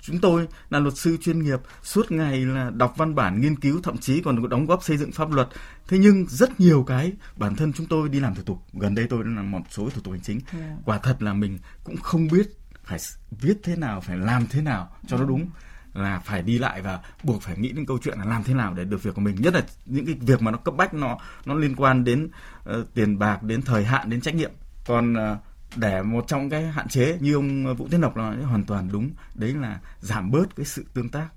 Chúng 0.01 0.19
tôi 0.19 0.47
là 0.69 0.79
luật 0.79 0.97
sư 0.97 1.17
chuyên 1.21 1.43
nghiệp 1.43 1.59
suốt 1.83 2.11
ngày 2.11 2.45
là 2.45 2.69
đọc 2.69 2.93
văn 2.97 3.15
bản 3.15 3.41
nghiên 3.41 3.59
cứu 3.59 3.81
thậm 3.83 3.97
chí 3.97 4.21
còn 4.21 4.49
đóng 4.49 4.65
góp 4.65 4.83
xây 4.83 4.97
dựng 4.97 5.11
pháp 5.11 5.31
luật. 5.31 5.47
Thế 5.87 5.97
nhưng 5.97 6.25
rất 6.27 6.59
nhiều 6.59 6.83
cái 6.87 7.11
bản 7.35 7.55
thân 7.55 7.73
chúng 7.73 7.85
tôi 7.85 8.09
đi 8.09 8.19
làm 8.19 8.35
thủ 8.35 8.43
tục. 8.45 8.63
Gần 8.73 8.95
đây 8.95 9.07
tôi 9.09 9.23
đã 9.23 9.29
làm 9.35 9.51
một 9.51 9.61
số 9.69 9.89
thủ 9.89 10.01
tục 10.03 10.11
hành 10.11 10.21
chính. 10.21 10.39
Yeah. 10.53 10.71
quả 10.85 10.97
thật 10.97 11.23
là 11.23 11.33
mình 11.33 11.59
cũng 11.83 11.97
không 11.97 12.27
biết 12.27 12.47
phải 12.83 12.99
viết 13.31 13.57
thế 13.63 13.75
nào 13.75 14.01
phải 14.01 14.17
làm 14.17 14.47
thế 14.47 14.61
nào 14.61 14.95
cho 15.07 15.17
nó 15.17 15.25
đúng 15.25 15.49
là 15.93 16.19
phải 16.19 16.41
đi 16.41 16.58
lại 16.58 16.81
và 16.81 17.00
buộc 17.24 17.41
phải 17.41 17.58
nghĩ 17.58 17.72
đến 17.72 17.86
câu 17.86 17.98
chuyện 18.03 18.19
là 18.19 18.25
làm 18.25 18.43
thế 18.43 18.53
nào 18.53 18.74
để 18.74 18.84
được 18.84 19.03
việc 19.03 19.15
của 19.15 19.22
mình. 19.22 19.36
Nhất 19.39 19.53
là 19.53 19.63
những 19.86 20.05
cái 20.05 20.15
việc 20.22 20.41
mà 20.41 20.51
nó 20.51 20.58
cấp 20.58 20.74
bách 20.77 20.93
nó 20.93 21.17
nó 21.46 21.53
liên 21.55 21.75
quan 21.75 22.03
đến 22.03 22.29
uh, 22.69 22.93
tiền 22.93 23.19
bạc 23.19 23.43
đến 23.43 23.62
thời 23.62 23.86
hạn 23.86 24.10
đến 24.10 24.22
trách 24.22 24.36
nhiệm. 24.36 24.51
Còn 24.86 25.13
uh, 25.13 25.38
để 25.75 26.01
một 26.01 26.25
trong 26.27 26.50
cái 26.50 26.67
hạn 26.67 26.88
chế 26.88 27.17
như 27.19 27.34
ông 27.34 27.75
Vũ 27.75 27.88
Tiến 27.91 28.01
Lộc 28.01 28.17
nói 28.17 28.43
hoàn 28.43 28.63
toàn 28.63 28.89
đúng. 28.91 29.10
Đấy 29.36 29.53
là 29.53 29.79
giảm 30.00 30.31
bớt 30.31 30.55
cái 30.55 30.65
sự 30.65 30.86
tương 30.93 31.10
tác 31.10 31.29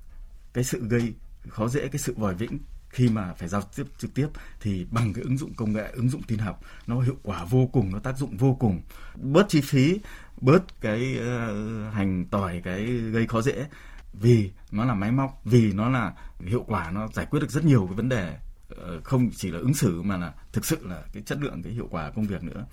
cái 0.53 0.63
sự 0.63 0.87
gây 0.87 1.13
khó 1.49 1.67
dễ 1.67 1.87
cái 1.87 1.99
sự 1.99 2.13
vòi 2.17 2.35
vĩnh. 2.35 2.59
Khi 2.89 3.09
mà 3.09 3.33
phải 3.33 3.47
giao 3.47 3.61
tiếp 3.61 3.83
trực 3.97 4.13
tiếp 4.13 4.27
thì 4.61 4.85
bằng 4.91 5.13
cái 5.13 5.23
ứng 5.23 5.37
dụng 5.37 5.53
công 5.53 5.73
nghệ 5.73 5.91
ứng 5.93 6.09
dụng 6.09 6.23
tin 6.23 6.39
học 6.39 6.61
nó 6.87 7.01
hiệu 7.01 7.17
quả 7.23 7.45
vô 7.45 7.69
cùng 7.73 7.91
nó 7.91 7.99
tác 7.99 8.17
dụng 8.17 8.37
vô 8.37 8.57
cùng. 8.59 8.81
Bớt 9.15 9.49
chi 9.49 9.61
phí 9.61 9.99
bớt 10.41 10.81
cái 10.81 11.19
uh, 11.19 11.93
hành 11.93 12.25
tỏi 12.31 12.61
cái 12.63 12.85
gây 12.85 13.27
khó 13.27 13.41
dễ 13.41 13.65
vì 14.13 14.51
nó 14.71 14.85
là 14.85 14.93
máy 14.93 15.11
móc, 15.11 15.41
vì 15.45 15.73
nó 15.73 15.89
là 15.89 16.13
hiệu 16.39 16.63
quả, 16.67 16.91
nó 16.91 17.07
giải 17.07 17.25
quyết 17.25 17.39
được 17.39 17.51
rất 17.51 17.65
nhiều 17.65 17.85
cái 17.85 17.95
vấn 17.95 18.09
đề 18.09 18.37
ờ, 18.69 19.01
không 19.03 19.29
chỉ 19.35 19.51
là 19.51 19.59
ứng 19.59 19.73
xử 19.73 20.01
mà 20.01 20.17
là 20.17 20.33
thực 20.51 20.65
sự 20.65 20.87
là 20.87 21.01
cái 21.13 21.23
chất 21.23 21.37
lượng, 21.41 21.63
cái 21.63 21.73
hiệu 21.73 21.87
quả 21.91 22.11
công 22.15 22.25
việc 22.25 22.43
nữa. 22.43 22.65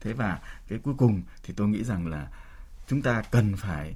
Thế 0.00 0.12
và 0.12 0.38
cái 0.68 0.78
cuối 0.78 0.94
cùng 0.98 1.22
thì 1.42 1.54
tôi 1.56 1.68
nghĩ 1.68 1.84
rằng 1.84 2.06
là 2.06 2.28
chúng 2.88 3.02
ta 3.02 3.22
cần 3.30 3.56
phải 3.56 3.94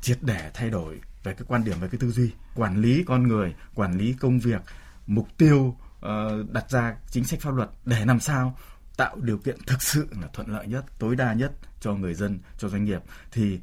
triệt 0.00 0.18
để 0.22 0.50
thay 0.54 0.70
đổi 0.70 1.00
về 1.24 1.34
cái 1.34 1.44
quan 1.48 1.64
điểm, 1.64 1.80
về 1.80 1.88
cái 1.88 1.98
tư 2.00 2.10
duy, 2.10 2.30
quản 2.54 2.80
lý 2.80 3.04
con 3.06 3.28
người, 3.28 3.54
quản 3.74 3.98
lý 3.98 4.12
công 4.12 4.38
việc, 4.38 4.62
mục 5.06 5.28
tiêu 5.38 5.76
ờ, 6.00 6.44
đặt 6.52 6.70
ra 6.70 6.96
chính 7.10 7.24
sách 7.24 7.40
pháp 7.40 7.54
luật 7.54 7.70
để 7.84 8.04
làm 8.04 8.20
sao 8.20 8.56
tạo 8.96 9.16
điều 9.20 9.38
kiện 9.38 9.56
thực 9.66 9.82
sự 9.82 10.08
là 10.20 10.28
thuận 10.32 10.48
lợi 10.48 10.66
nhất, 10.66 10.84
tối 10.98 11.16
đa 11.16 11.32
nhất 11.32 11.52
cho 11.80 11.94
người 11.94 12.14
dân, 12.14 12.38
cho 12.58 12.68
doanh 12.68 12.84
nghiệp. 12.84 13.02
Thì 13.32 13.60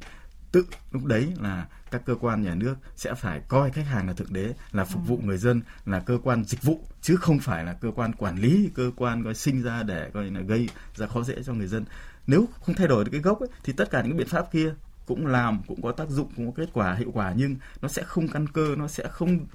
tự 0.52 0.66
lúc 0.92 1.04
đấy 1.04 1.32
là 1.40 1.66
các 1.90 2.02
cơ 2.04 2.14
quan 2.20 2.42
nhà 2.42 2.54
nước 2.54 2.74
sẽ 2.96 3.14
phải 3.14 3.40
coi 3.48 3.70
khách 3.70 3.86
hàng 3.86 4.06
là 4.06 4.12
thượng 4.12 4.32
đế 4.32 4.54
là 4.72 4.84
phục 4.84 5.06
vụ 5.06 5.20
người 5.24 5.38
dân 5.38 5.62
là 5.86 6.00
cơ 6.00 6.18
quan 6.22 6.44
dịch 6.44 6.62
vụ 6.62 6.80
chứ 7.02 7.16
không 7.16 7.38
phải 7.38 7.64
là 7.64 7.72
cơ 7.72 7.90
quan 7.90 8.12
quản 8.12 8.36
lý 8.36 8.70
cơ 8.74 8.90
quan 8.96 9.24
coi 9.24 9.34
sinh 9.34 9.62
ra 9.62 9.82
để 9.82 10.10
coi 10.14 10.30
là 10.30 10.40
gây 10.40 10.68
ra 10.94 11.06
khó 11.06 11.22
dễ 11.22 11.42
cho 11.42 11.52
người 11.52 11.66
dân. 11.66 11.84
Nếu 12.26 12.48
không 12.60 12.74
thay 12.74 12.88
đổi 12.88 13.04
được 13.04 13.10
cái 13.12 13.20
gốc 13.20 13.40
ấy, 13.40 13.48
thì 13.64 13.72
tất 13.72 13.90
cả 13.90 14.02
những 14.02 14.16
biện 14.16 14.28
pháp 14.28 14.52
kia 14.52 14.74
cũng 15.06 15.26
làm 15.26 15.62
cũng 15.66 15.82
có 15.82 15.92
tác 15.92 16.08
dụng 16.08 16.28
cũng 16.36 16.46
có 16.46 16.52
kết 16.56 16.70
quả 16.72 16.94
hiệu 16.94 17.10
quả 17.14 17.34
nhưng 17.36 17.56
nó 17.82 17.88
sẽ 17.88 18.02
không 18.02 18.28
căn 18.28 18.46
cơ 18.48 18.74
nó 18.78 18.88
sẽ 18.88 19.08
không 19.08 19.46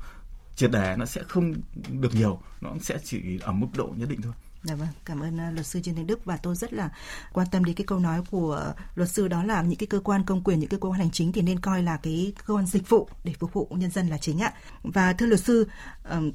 triệt 0.55 0.71
để 0.71 0.95
nó 0.97 1.05
sẽ 1.05 1.23
không 1.27 1.53
được 1.89 2.15
nhiều 2.15 2.41
nó 2.61 2.69
sẽ 2.81 2.97
chỉ 3.03 3.39
ở 3.41 3.51
mức 3.51 3.67
độ 3.77 3.93
nhất 3.97 4.09
định 4.09 4.21
thôi 4.21 4.33
Dạ 4.63 4.75
vâng, 4.75 4.87
cảm 5.05 5.19
ơn 5.19 5.37
ờ, 5.37 5.51
luật 5.51 5.65
sư 5.65 5.79
Trương 5.81 5.95
Thanh 5.95 6.07
Đức 6.07 6.25
và 6.25 6.37
tôi 6.37 6.55
rất 6.55 6.73
là 6.73 6.89
quan 7.33 7.47
tâm 7.51 7.63
đến 7.63 7.75
cái 7.75 7.85
câu 7.85 7.99
nói 7.99 8.21
của 8.31 8.73
luật 8.95 9.09
sư 9.09 9.27
đó 9.27 9.43
là 9.43 9.61
những 9.61 9.77
cái 9.77 9.87
cơ 9.87 9.99
quan 9.99 10.23
công 10.23 10.43
quyền, 10.43 10.59
những 10.59 10.69
cái 10.69 10.79
cơ 10.79 10.89
quan 10.89 10.99
hành 10.99 11.11
chính 11.11 11.31
thì 11.31 11.41
nên 11.41 11.59
coi 11.59 11.83
là 11.83 11.97
cái 11.97 12.33
cơ 12.47 12.53
quan 12.53 12.65
dịch 12.65 12.89
vụ 12.89 13.09
để 13.23 13.33
phục 13.39 13.53
vụ 13.53 13.67
nhân 13.71 13.91
dân 13.91 14.07
là 14.07 14.17
chính 14.17 14.39
ạ. 14.39 14.53
Và 14.83 15.13
thưa 15.13 15.25
luật 15.25 15.39
sư, 15.39 15.67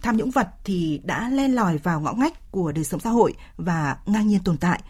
tham 0.02 0.16
nhũng 0.16 0.30
vật 0.30 0.48
thì 0.64 1.00
đã 1.04 1.28
len 1.28 1.54
lỏi 1.54 1.78
vào 1.78 2.00
ngõ 2.00 2.12
ngách 2.12 2.50
của 2.50 2.72
đời 2.72 2.84
sống 2.84 3.00
xã 3.00 3.10
hội 3.10 3.34
và 3.56 3.96
ngang 4.06 4.28
nhiên 4.28 4.40
tồn 4.44 4.56
tại 4.56 4.80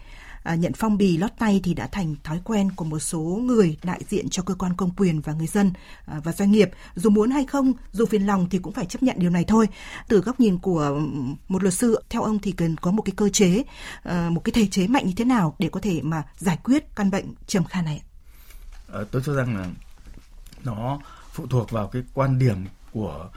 à, 0.46 0.54
nhận 0.54 0.72
phong 0.72 0.96
bì 0.96 1.16
lót 1.16 1.30
tay 1.38 1.60
thì 1.64 1.74
đã 1.74 1.86
thành 1.86 2.14
thói 2.24 2.40
quen 2.44 2.70
của 2.76 2.84
một 2.84 2.98
số 2.98 3.20
người 3.20 3.76
đại 3.82 4.00
diện 4.08 4.28
cho 4.30 4.42
cơ 4.42 4.54
quan 4.54 4.74
công 4.76 4.90
quyền 4.96 5.20
và 5.20 5.32
người 5.32 5.46
dân 5.46 5.72
à, 6.06 6.20
và 6.24 6.32
doanh 6.32 6.50
nghiệp. 6.50 6.70
Dù 6.94 7.10
muốn 7.10 7.30
hay 7.30 7.46
không, 7.46 7.72
dù 7.92 8.06
phiền 8.06 8.26
lòng 8.26 8.48
thì 8.50 8.58
cũng 8.58 8.72
phải 8.72 8.86
chấp 8.86 9.02
nhận 9.02 9.16
điều 9.18 9.30
này 9.30 9.44
thôi. 9.48 9.68
Từ 10.08 10.20
góc 10.20 10.40
nhìn 10.40 10.58
của 10.58 11.00
một 11.48 11.62
luật 11.62 11.74
sư, 11.74 12.00
theo 12.10 12.22
ông 12.22 12.38
thì 12.38 12.52
cần 12.52 12.76
có 12.76 12.90
một 12.90 13.02
cái 13.02 13.12
cơ 13.16 13.28
chế, 13.28 13.62
à, 14.02 14.30
một 14.30 14.40
cái 14.44 14.52
thể 14.52 14.66
chế 14.66 14.86
mạnh 14.86 15.06
như 15.06 15.12
thế 15.16 15.24
nào 15.24 15.54
để 15.58 15.68
có 15.68 15.80
thể 15.80 16.00
mà 16.02 16.22
giải 16.36 16.58
quyết 16.64 16.96
căn 16.96 17.10
bệnh 17.10 17.34
trầm 17.46 17.64
kha 17.64 17.82
này? 17.82 18.02
À, 18.92 19.00
tôi 19.10 19.22
cho 19.26 19.34
rằng 19.34 19.56
là 19.56 19.66
nó 20.64 21.00
phụ 21.32 21.46
thuộc 21.46 21.70
vào 21.70 21.86
cái 21.88 22.02
quan 22.14 22.38
điểm 22.38 22.64
của 22.92 23.30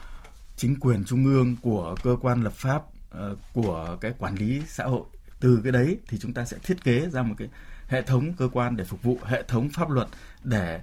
chính 0.55 0.79
quyền 0.79 1.03
trung 1.05 1.25
ương, 1.25 1.55
của 1.61 1.95
cơ 2.03 2.15
quan 2.21 2.43
lập 2.43 2.53
pháp, 2.53 2.83
ờ, 3.09 3.35
của 3.53 3.97
cái 4.01 4.13
quản 4.19 4.35
lý 4.35 4.61
xã 4.67 4.83
hội 4.83 5.03
từ 5.39 5.59
cái 5.63 5.71
đấy 5.71 5.97
thì 6.07 6.17
chúng 6.17 6.33
ta 6.33 6.45
sẽ 6.45 6.57
thiết 6.63 6.83
kế 6.83 7.09
ra 7.09 7.21
một 7.23 7.35
cái 7.37 7.47
hệ 7.87 8.01
thống 8.01 8.33
cơ 8.33 8.49
quan 8.53 8.77
để 8.77 8.83
phục 8.83 9.03
vụ, 9.03 9.19
hệ 9.25 9.43
thống 9.47 9.69
pháp 9.69 9.89
luật 9.89 10.07
để 10.43 10.81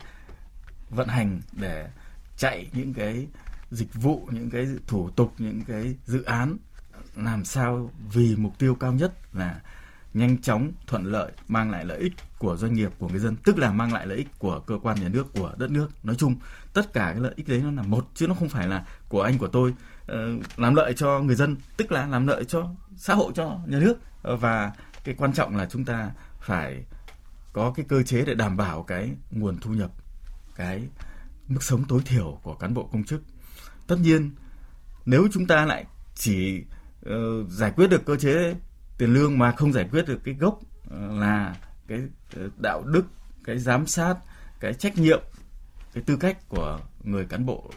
vận 0.90 1.08
hành, 1.08 1.40
để 1.52 1.88
chạy 2.36 2.70
những 2.72 2.94
cái 2.94 3.26
dịch 3.70 3.94
vụ, 3.94 4.28
những 4.30 4.50
cái 4.50 4.66
thủ 4.86 5.10
tục, 5.10 5.32
những 5.38 5.60
cái 5.66 5.94
dự 6.06 6.22
án 6.22 6.56
làm 7.16 7.44
sao 7.44 7.90
vì 8.12 8.36
mục 8.36 8.58
tiêu 8.58 8.74
cao 8.74 8.92
nhất 8.92 9.12
là 9.32 9.60
nhanh 10.14 10.38
chóng, 10.38 10.72
thuận 10.86 11.04
lợi, 11.04 11.32
mang 11.48 11.70
lại 11.70 11.84
lợi 11.84 11.98
ích 11.98 12.12
của 12.38 12.56
doanh 12.56 12.74
nghiệp, 12.74 12.92
của 12.98 13.08
người 13.08 13.18
dân, 13.18 13.36
tức 13.36 13.58
là 13.58 13.72
mang 13.72 13.92
lại 13.92 14.06
lợi 14.06 14.18
ích 14.18 14.28
của 14.38 14.60
cơ 14.60 14.78
quan 14.82 15.00
nhà 15.00 15.08
nước, 15.08 15.26
của 15.34 15.54
đất 15.58 15.70
nước. 15.70 15.88
Nói 16.02 16.16
chung, 16.16 16.36
tất 16.72 16.92
cả 16.92 17.10
cái 17.12 17.20
lợi 17.20 17.32
ích 17.36 17.48
đấy 17.48 17.60
nó 17.64 17.70
là 17.70 17.82
một, 17.82 18.08
chứ 18.14 18.26
nó 18.26 18.34
không 18.34 18.48
phải 18.48 18.68
là 18.68 18.86
của 19.08 19.22
anh, 19.22 19.38
của 19.38 19.48
tôi 19.48 19.74
ờ, 20.06 20.30
làm 20.56 20.74
lợi 20.74 20.94
cho 20.96 21.20
người 21.20 21.36
dân, 21.36 21.56
tức 21.76 21.92
là 21.92 22.06
làm 22.06 22.26
lợi 22.26 22.44
cho 22.44 22.68
xã 22.96 23.14
hội, 23.14 23.32
cho 23.34 23.58
nhà 23.66 23.78
nước 23.78 23.98
và 24.34 24.72
cái 25.04 25.14
quan 25.18 25.32
trọng 25.32 25.56
là 25.56 25.66
chúng 25.66 25.84
ta 25.84 26.10
phải 26.40 26.84
có 27.52 27.72
cái 27.76 27.86
cơ 27.88 28.02
chế 28.02 28.24
để 28.24 28.34
đảm 28.34 28.56
bảo 28.56 28.82
cái 28.82 29.10
nguồn 29.30 29.58
thu 29.60 29.70
nhập 29.70 29.90
cái 30.54 30.88
mức 31.48 31.62
sống 31.62 31.84
tối 31.88 32.00
thiểu 32.04 32.38
của 32.42 32.54
cán 32.54 32.74
bộ 32.74 32.88
công 32.92 33.04
chức. 33.04 33.22
Tất 33.86 33.96
nhiên 34.00 34.30
nếu 35.06 35.28
chúng 35.32 35.46
ta 35.46 35.64
lại 35.64 35.84
chỉ 36.14 36.64
uh, 37.08 37.50
giải 37.50 37.72
quyết 37.76 37.90
được 37.90 38.04
cơ 38.06 38.16
chế 38.16 38.54
tiền 38.98 39.14
lương 39.14 39.38
mà 39.38 39.52
không 39.52 39.72
giải 39.72 39.88
quyết 39.90 40.06
được 40.06 40.20
cái 40.24 40.34
gốc 40.34 40.54
uh, 40.54 40.92
là 40.92 41.56
cái 41.86 42.00
uh, 42.44 42.58
đạo 42.58 42.82
đức 42.82 43.04
cái 43.44 43.58
giám 43.58 43.86
sát 43.86 44.14
cái 44.60 44.74
trách 44.74 44.98
nhiệm 44.98 45.22
cái 45.94 46.02
tư 46.06 46.16
cách 46.16 46.48
của 46.48 46.80
người 47.04 47.24
cán 47.24 47.46
bộ 47.46 47.70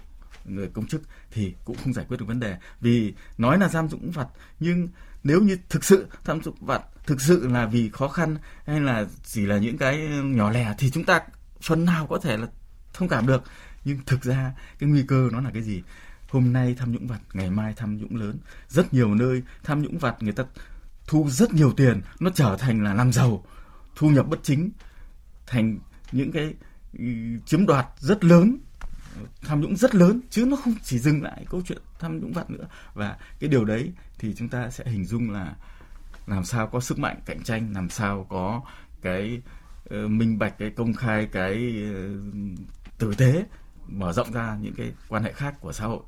người 0.45 0.69
công 0.73 0.87
chức 0.87 1.01
thì 1.31 1.55
cũng 1.65 1.77
không 1.83 1.93
giải 1.93 2.05
quyết 2.09 2.19
được 2.19 2.25
vấn 2.25 2.39
đề. 2.39 2.57
Vì 2.81 3.13
nói 3.37 3.59
là 3.59 3.67
giam 3.67 3.89
dũng 3.89 4.11
phạt 4.11 4.27
nhưng 4.59 4.87
nếu 5.23 5.41
như 5.41 5.57
thực 5.69 5.83
sự 5.83 6.07
tham 6.23 6.43
dụng 6.43 6.55
vặt 6.59 6.81
thực 7.09 7.21
sự 7.21 7.47
là 7.47 7.65
vì 7.65 7.89
khó 7.89 8.07
khăn 8.07 8.38
hay 8.65 8.81
là 8.81 9.05
chỉ 9.23 9.45
là 9.45 9.57
những 9.57 9.77
cái 9.77 9.97
nhỏ 10.23 10.51
lẻ 10.51 10.75
thì 10.77 10.91
chúng 10.91 11.05
ta 11.05 11.21
phần 11.61 11.85
nào 11.85 12.07
có 12.07 12.19
thể 12.19 12.38
là 12.38 12.47
thông 12.93 13.09
cảm 13.09 13.27
được. 13.27 13.43
Nhưng 13.85 13.99
thực 14.05 14.21
ra 14.21 14.53
cái 14.79 14.89
nguy 14.89 15.03
cơ 15.03 15.29
nó 15.31 15.41
là 15.41 15.51
cái 15.53 15.63
gì? 15.63 15.83
Hôm 16.29 16.53
nay 16.53 16.75
tham 16.77 16.91
nhũng 16.91 17.07
vặt, 17.07 17.19
ngày 17.33 17.49
mai 17.49 17.73
tham 17.77 17.97
nhũng 17.97 18.15
lớn. 18.15 18.38
Rất 18.67 18.93
nhiều 18.93 19.15
nơi 19.15 19.43
tham 19.63 19.81
nhũng 19.81 19.97
vặt 19.97 20.15
người 20.19 20.33
ta 20.33 20.43
thu 21.07 21.27
rất 21.29 21.53
nhiều 21.53 21.73
tiền, 21.77 22.01
nó 22.19 22.29
trở 22.35 22.57
thành 22.59 22.83
là 22.83 22.93
làm 22.93 23.11
giàu. 23.11 23.45
Thu 23.95 24.10
nhập 24.10 24.27
bất 24.27 24.39
chính 24.43 24.71
thành 25.47 25.79
những 26.12 26.32
cái 26.32 26.53
ừ, 26.97 27.05
chiếm 27.45 27.65
đoạt 27.65 27.88
rất 27.99 28.23
lớn 28.23 28.58
tham 29.41 29.62
nhũng 29.62 29.76
rất 29.76 29.95
lớn 29.95 30.22
chứ 30.30 30.45
nó 30.45 30.56
không 30.56 30.74
chỉ 30.84 31.00
dừng 31.00 31.24
lại 31.24 31.45
câu 31.50 31.62
chuyện 31.65 31.82
tham 32.00 32.19
nhũng 32.19 32.34
vặt 32.34 32.50
nữa. 32.50 32.67
Và 32.93 33.17
cái 33.39 33.50
điều 33.50 33.65
đấy 33.65 33.91
thì 34.19 34.34
chúng 34.38 34.50
ta 34.50 34.69
sẽ 34.69 34.84
hình 34.88 35.06
dung 35.06 35.32
là 35.32 35.56
làm 36.28 36.45
sao 36.45 36.67
có 36.67 36.80
sức 36.80 37.00
mạnh 37.00 37.19
cạnh 37.26 37.43
tranh 37.43 37.74
làm 37.74 37.89
sao 37.89 38.28
có 38.30 38.62
cái 39.02 39.41
uh, 39.95 40.10
minh 40.10 40.39
bạch 40.39 40.58
cái 40.58 40.69
công 40.69 40.93
khai 40.93 41.28
cái 41.32 41.84
uh, 41.84 42.60
tử 42.98 43.13
tế 43.17 43.45
mở 43.88 44.13
rộng 44.13 44.32
ra 44.32 44.58
những 44.62 44.74
cái 44.74 44.93
quan 45.10 45.24
hệ 45.24 45.34
khác 45.34 45.56
của 45.62 45.74
xã 45.74 45.86
hội 45.86 46.02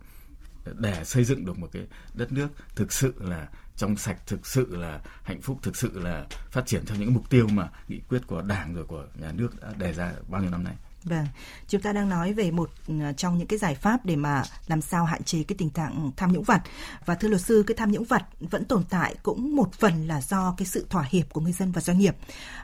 để 0.66 1.04
xây 1.04 1.24
dựng 1.24 1.46
được 1.46 1.60
một 1.60 1.70
cái 1.72 1.88
đất 2.14 2.32
nước 2.32 2.48
thực 2.76 2.94
sự 2.94 3.14
là 3.18 3.48
trong 3.76 3.96
sạch 3.96 4.28
thực 4.28 4.48
sự 4.48 4.76
là 4.76 5.02
hạnh 5.24 5.42
phúc 5.42 5.60
thực 5.62 5.76
sự 5.76 6.00
là 6.00 6.26
phát 6.52 6.66
triển 6.66 6.86
theo 6.86 6.98
những 6.98 7.14
mục 7.14 7.30
tiêu 7.30 7.48
mà 7.48 7.70
nghị 7.88 8.00
quyết 8.10 8.28
của 8.28 8.42
đảng 8.42 8.74
rồi 8.74 8.86
của 8.86 9.06
nhà 9.16 9.32
nước 9.32 9.62
đã 9.62 9.74
đề 9.78 9.94
ra 9.94 10.14
bao 10.28 10.42
nhiêu 10.42 10.52
năm 10.52 10.64
nay. 10.64 10.76
Vâng, 11.04 11.26
chúng 11.68 11.82
ta 11.82 11.94
đang 11.94 12.10
nói 12.10 12.34
về 12.34 12.52
một 12.52 12.72
ờ, 12.88 13.14
trong 13.14 13.38
những 13.38 13.48
cái 13.48 13.60
giải 13.60 13.76
pháp 13.76 14.06
để 14.06 14.16
mà 14.16 14.44
làm 14.68 14.82
sao 14.82 15.06
hạn 15.06 15.24
chế 15.24 15.44
cái 15.44 15.56
tình 15.58 15.70
trạng 15.70 16.12
tham 16.18 16.34
nhũng 16.34 16.44
vặt. 16.44 16.62
Và 17.06 17.16
thưa 17.16 17.28
luật 17.28 17.42
sư, 17.42 17.64
cái 17.68 17.76
tham 17.78 17.92
nhũng 17.92 18.04
vặt 18.04 18.24
vẫn 18.40 18.66
tồn 18.66 18.84
tại 18.90 19.16
cũng 19.24 19.56
một 19.56 19.74
phần 19.74 20.08
là 20.08 20.22
do 20.22 20.56
cái 20.58 20.66
sự 20.66 20.86
thỏa 20.90 21.04
hiệp 21.10 21.34
của 21.34 21.42
người 21.42 21.52
dân 21.52 21.72
và 21.72 21.82
doanh 21.82 22.00
nghiệp. 22.00 22.16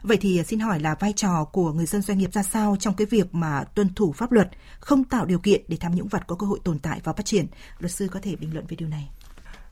Vậy 0.03 0.17
thì 0.17 0.37
ờ, 0.37 0.43
xin 0.43 0.59
hỏi 0.59 0.79
là 0.79 0.95
vai 0.99 1.13
trò 1.13 1.43
của 1.43 1.73
người 1.73 1.85
dân 1.85 2.01
doanh 2.01 2.17
nghiệp 2.17 2.33
ra 2.33 2.43
sao 2.43 2.77
trong 2.79 2.93
cái 2.93 3.07
việc 3.07 3.35
mà 3.35 3.63
tuân 3.63 3.93
thủ 3.93 4.11
pháp 4.11 4.31
luật, 4.31 4.49
không 4.79 5.03
tạo 5.03 5.25
điều 5.25 5.39
kiện 5.39 5.61
để 5.67 5.77
tham 5.77 5.95
nhũng 5.95 6.07
vặt 6.07 6.27
có 6.27 6.35
cơ 6.35 6.47
hội 6.47 6.59
tồn 6.63 6.79
tại 6.79 7.01
và 7.03 7.13
phát 7.13 7.25
triển? 7.25 7.45
Luật 7.79 7.91
sư 7.91 8.07
có 8.11 8.19
thể 8.23 8.35
bình 8.35 8.53
luận 8.53 8.65
về 8.67 8.75
điều 8.75 8.89
này 8.89 9.09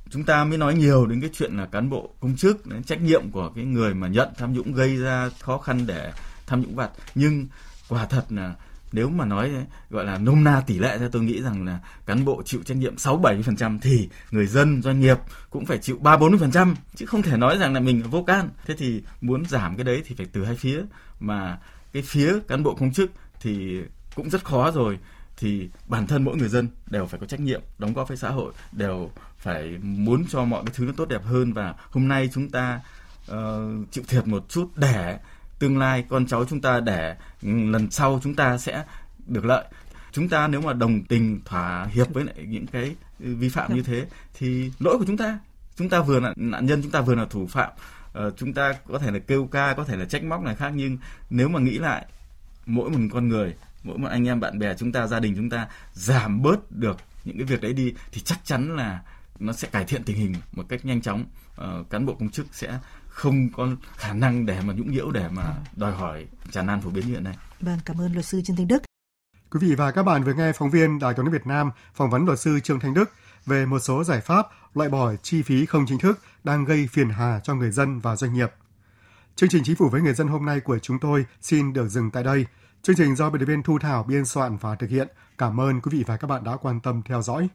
chúng 0.10 0.24
ta 0.24 0.44
mới 0.44 0.58
nói 0.58 0.76
nhiều 0.76 1.06
đến 1.06 1.22
cái 1.22 1.30
chuyện 1.34 1.58
là 1.58 1.66
cán 1.66 1.90
bộ 1.90 2.10
công 2.20 2.36
chức 2.36 2.66
đến 2.66 2.84
trách 2.84 3.02
nhiệm 3.02 3.32
của 3.32 3.52
cái 3.56 3.66
người 3.66 3.94
mà 3.94 4.08
nhận 4.08 4.30
tham 4.38 4.54
nhũng 4.54 4.74
gây 4.74 4.98
ra 4.98 5.30
khó 5.40 5.58
khăn 5.58 5.88
để 5.88 6.12
tham 6.48 6.62
nhũng 6.62 6.76
vặt 6.76 6.90
nhưng 7.16 7.48
quả 7.90 8.06
thật 8.06 8.26
là 8.30 8.56
nếu 8.96 9.10
mà 9.10 9.26
nói 9.26 9.52
gọi 9.90 10.06
là 10.06 10.18
nôm 10.18 10.44
na 10.44 10.62
tỷ 10.68 10.80
lệ 10.80 10.98
thì 10.98 11.06
tôi 11.12 11.24
nghĩ 11.24 11.42
rằng 11.42 11.66
là 11.66 11.80
cán 12.06 12.26
bộ 12.26 12.44
chịu 12.46 12.62
trách 12.66 12.78
nhiệm 12.78 12.98
6 12.98 13.22
70% 13.22 13.80
thì 13.82 14.10
người 14.32 14.48
dân 14.48 14.82
doanh 14.82 15.00
nghiệp 15.00 15.18
cũng 15.50 15.66
phải 15.66 15.78
chịu 15.78 15.98
3 16.00 16.18
40% 16.18 16.76
chứ 16.96 17.06
không 17.06 17.22
thể 17.22 17.38
nói 17.38 17.58
rằng 17.58 17.74
là 17.74 17.80
mình 17.80 18.04
vô 18.04 18.24
can. 18.24 18.50
Thế 18.66 18.76
thì 18.78 19.04
muốn 19.22 19.46
giảm 19.46 19.76
cái 19.76 19.84
đấy 19.84 20.04
thì 20.06 20.16
phải 20.16 20.26
từ 20.32 20.46
hai 20.46 20.56
phía. 20.56 20.82
Mà 21.20 21.60
cái 21.94 22.04
phía 22.04 22.40
cán 22.48 22.64
bộ 22.64 22.76
công 22.76 22.94
chức 22.94 23.12
thì 23.42 23.82
cũng 24.16 24.30
rất 24.30 24.46
khó 24.46 24.72
rồi. 24.72 25.00
Thì 25.38 25.70
bản 25.88 26.08
thân 26.08 26.24
mỗi 26.24 26.38
người 26.38 26.50
dân 26.50 26.68
đều 26.90 27.06
phải 27.06 27.20
có 27.20 27.26
trách 27.26 27.40
nhiệm 27.40 27.62
đóng 27.78 27.94
góp 27.94 28.08
với 28.08 28.18
xã 28.18 28.30
hội 28.30 28.54
đều 28.72 29.10
phải 29.38 29.78
muốn 29.82 30.26
cho 30.30 30.46
mọi 30.46 30.64
cái 30.66 30.74
thứ 30.78 30.86
nó 30.86 30.94
tốt 30.98 31.10
đẹp 31.10 31.24
hơn. 31.24 31.54
Và 31.54 31.76
hôm 31.92 32.08
nay 32.08 32.30
chúng 32.34 32.50
ta 32.50 32.82
uh, 33.32 33.36
chịu 33.92 34.04
thiệt 34.08 34.28
một 34.28 34.46
chút 34.50 34.72
để 34.76 35.20
tương 35.60 35.78
lai 35.78 36.06
con 36.10 36.28
cháu 36.28 36.46
chúng 36.46 36.62
ta 36.62 36.80
để 36.80 37.16
ừ, 37.42 37.50
lần 37.50 37.92
sau 37.92 38.20
chúng 38.24 38.36
ta 38.36 38.58
sẽ 38.58 38.84
được 39.28 39.46
lợi. 39.46 39.66
Chúng 40.12 40.30
ta 40.30 40.48
nếu 40.48 40.62
mà 40.62 40.74
đồng 40.74 41.04
tình 41.04 41.42
thỏa 41.46 41.86
hiệp 41.86 42.14
với 42.14 42.24
lại 42.24 42.36
những 42.48 42.68
cái 42.68 42.96
ừ, 43.20 43.36
vi 43.36 43.50
phạm 43.50 43.76
như 43.76 43.82
thế 43.82 44.06
thì 44.34 44.72
lỗi 44.80 44.98
của 44.98 45.06
chúng 45.08 45.18
ta. 45.18 45.40
Chúng 45.76 45.90
ta 45.90 46.02
vừa 46.02 46.20
là 46.20 46.34
nạn 46.36 46.66
nhân 46.66 46.82
chúng 46.82 46.92
ta 46.92 47.02
vừa 47.02 47.16
là 47.16 47.26
thủ 47.26 47.48
phạm. 47.48 47.70
Ờ, 48.14 48.32
chúng 48.38 48.54
ta 48.54 48.74
có 48.88 49.00
thể 49.00 49.12
là 49.12 49.20
kêu 49.20 49.48
ca 49.52 49.74
có 49.74 49.84
thể 49.84 49.98
là 49.98 50.06
trách 50.06 50.24
móc 50.24 50.42
này 50.42 50.56
khác 50.56 50.72
nhưng 50.76 50.98
nếu 51.30 51.50
mà 51.50 51.60
nghĩ 51.60 51.78
lại 51.78 52.06
mỗi 52.66 52.90
một 52.90 53.00
con 53.14 53.28
người 53.28 53.54
mỗi 53.84 53.98
một 53.98 54.08
anh 54.08 54.28
em 54.28 54.40
bạn 54.40 54.60
bè 54.60 54.74
chúng 54.78 54.92
ta 54.92 55.08
gia 55.08 55.20
đình 55.20 55.34
chúng 55.36 55.50
ta 55.50 55.68
giảm 55.94 56.42
bớt 56.42 56.72
được 56.72 56.98
những 57.24 57.38
cái 57.38 57.46
việc 57.46 57.62
đấy 57.62 57.74
đi 57.74 57.94
thì 58.12 58.22
chắc 58.22 58.40
chắn 58.44 58.76
là 58.76 59.02
nó 59.40 59.54
sẽ 59.54 59.68
cải 59.72 59.86
thiện 59.86 60.04
tình 60.04 60.18
hình 60.18 60.36
một 60.52 60.64
cách 60.70 60.86
nhanh 60.86 61.02
chóng. 61.02 61.26
Ờ, 61.56 61.84
cán 61.90 62.06
bộ 62.06 62.14
công 62.14 62.30
chức 62.30 62.46
sẽ 62.52 62.80
không 63.16 63.50
có 63.50 63.68
khả 63.98 64.14
năng 64.14 64.46
để 64.46 64.62
mà 64.62 64.74
nhũng 64.74 64.92
nhiễu 64.92 65.12
để 65.12 65.30
mà 65.30 65.56
đòi 65.76 65.92
hỏi 65.92 66.28
tràn 66.52 66.68
lan 66.68 66.82
phổ 66.82 66.90
biến 66.90 67.06
như 67.06 67.14
hiện 67.14 67.24
nay. 67.24 67.38
Vâng, 67.60 67.80
cảm 67.86 68.02
ơn 68.02 68.14
luật 68.14 68.26
sư 68.26 68.42
Trương 68.42 68.56
Thanh 68.56 68.68
Đức. 68.68 68.84
Quý 69.52 69.60
vị 69.62 69.76
và 69.76 69.92
các 69.92 70.04
bạn 70.04 70.24
vừa 70.24 70.34
nghe 70.34 70.52
phóng 70.52 70.70
viên 70.70 71.00
Đài 71.00 71.14
Tiếng 71.14 71.26
nói 71.26 71.34
Việt 71.34 71.48
Nam 71.48 71.72
phỏng 71.94 72.10
vấn 72.10 72.26
luật 72.26 72.40
sư 72.40 72.60
Trương 72.60 72.80
Thanh 72.80 72.94
Đức 72.94 73.12
về 73.46 73.66
một 73.66 73.80
số 73.80 74.04
giải 74.04 74.22
pháp 74.22 74.48
loại 74.74 74.90
bỏ 74.90 75.16
chi 75.16 75.42
phí 75.42 75.66
không 75.66 75.86
chính 75.88 76.00
thức 76.00 76.20
đang 76.44 76.66
gây 76.66 76.88
phiền 76.92 77.10
hà 77.10 77.40
cho 77.44 77.56
người 77.56 77.72
dân 77.72 78.00
và 78.00 78.16
doanh 78.16 78.34
nghiệp. 78.34 78.52
Chương 79.36 79.50
trình 79.50 79.64
Chính 79.64 79.76
phủ 79.76 79.90
với 79.90 80.02
người 80.02 80.14
dân 80.14 80.28
hôm 80.28 80.46
nay 80.46 80.60
của 80.60 80.80
chúng 80.80 81.00
tôi 81.00 81.26
xin 81.42 81.74
được 81.74 81.88
dừng 81.88 82.12
tại 82.12 82.24
đây. 82.24 82.46
Chương 82.82 82.96
trình 82.96 83.16
do 83.16 83.30
biên 83.30 83.40
tập 83.40 83.46
viên 83.46 83.64
Thu 83.64 83.80
Thảo 83.80 84.04
biên 84.04 84.26
soạn 84.26 84.58
và 84.58 84.76
thực 84.76 84.90
hiện. 84.90 85.08
Cảm 85.38 85.60
ơn 85.60 85.82
quý 85.82 85.98
vị 85.98 86.04
và 86.08 86.18
các 86.18 86.28
bạn 86.28 86.44
đã 86.44 86.58
quan 86.62 86.80
tâm 86.80 87.02
theo 87.06 87.22
dõi. 87.22 87.50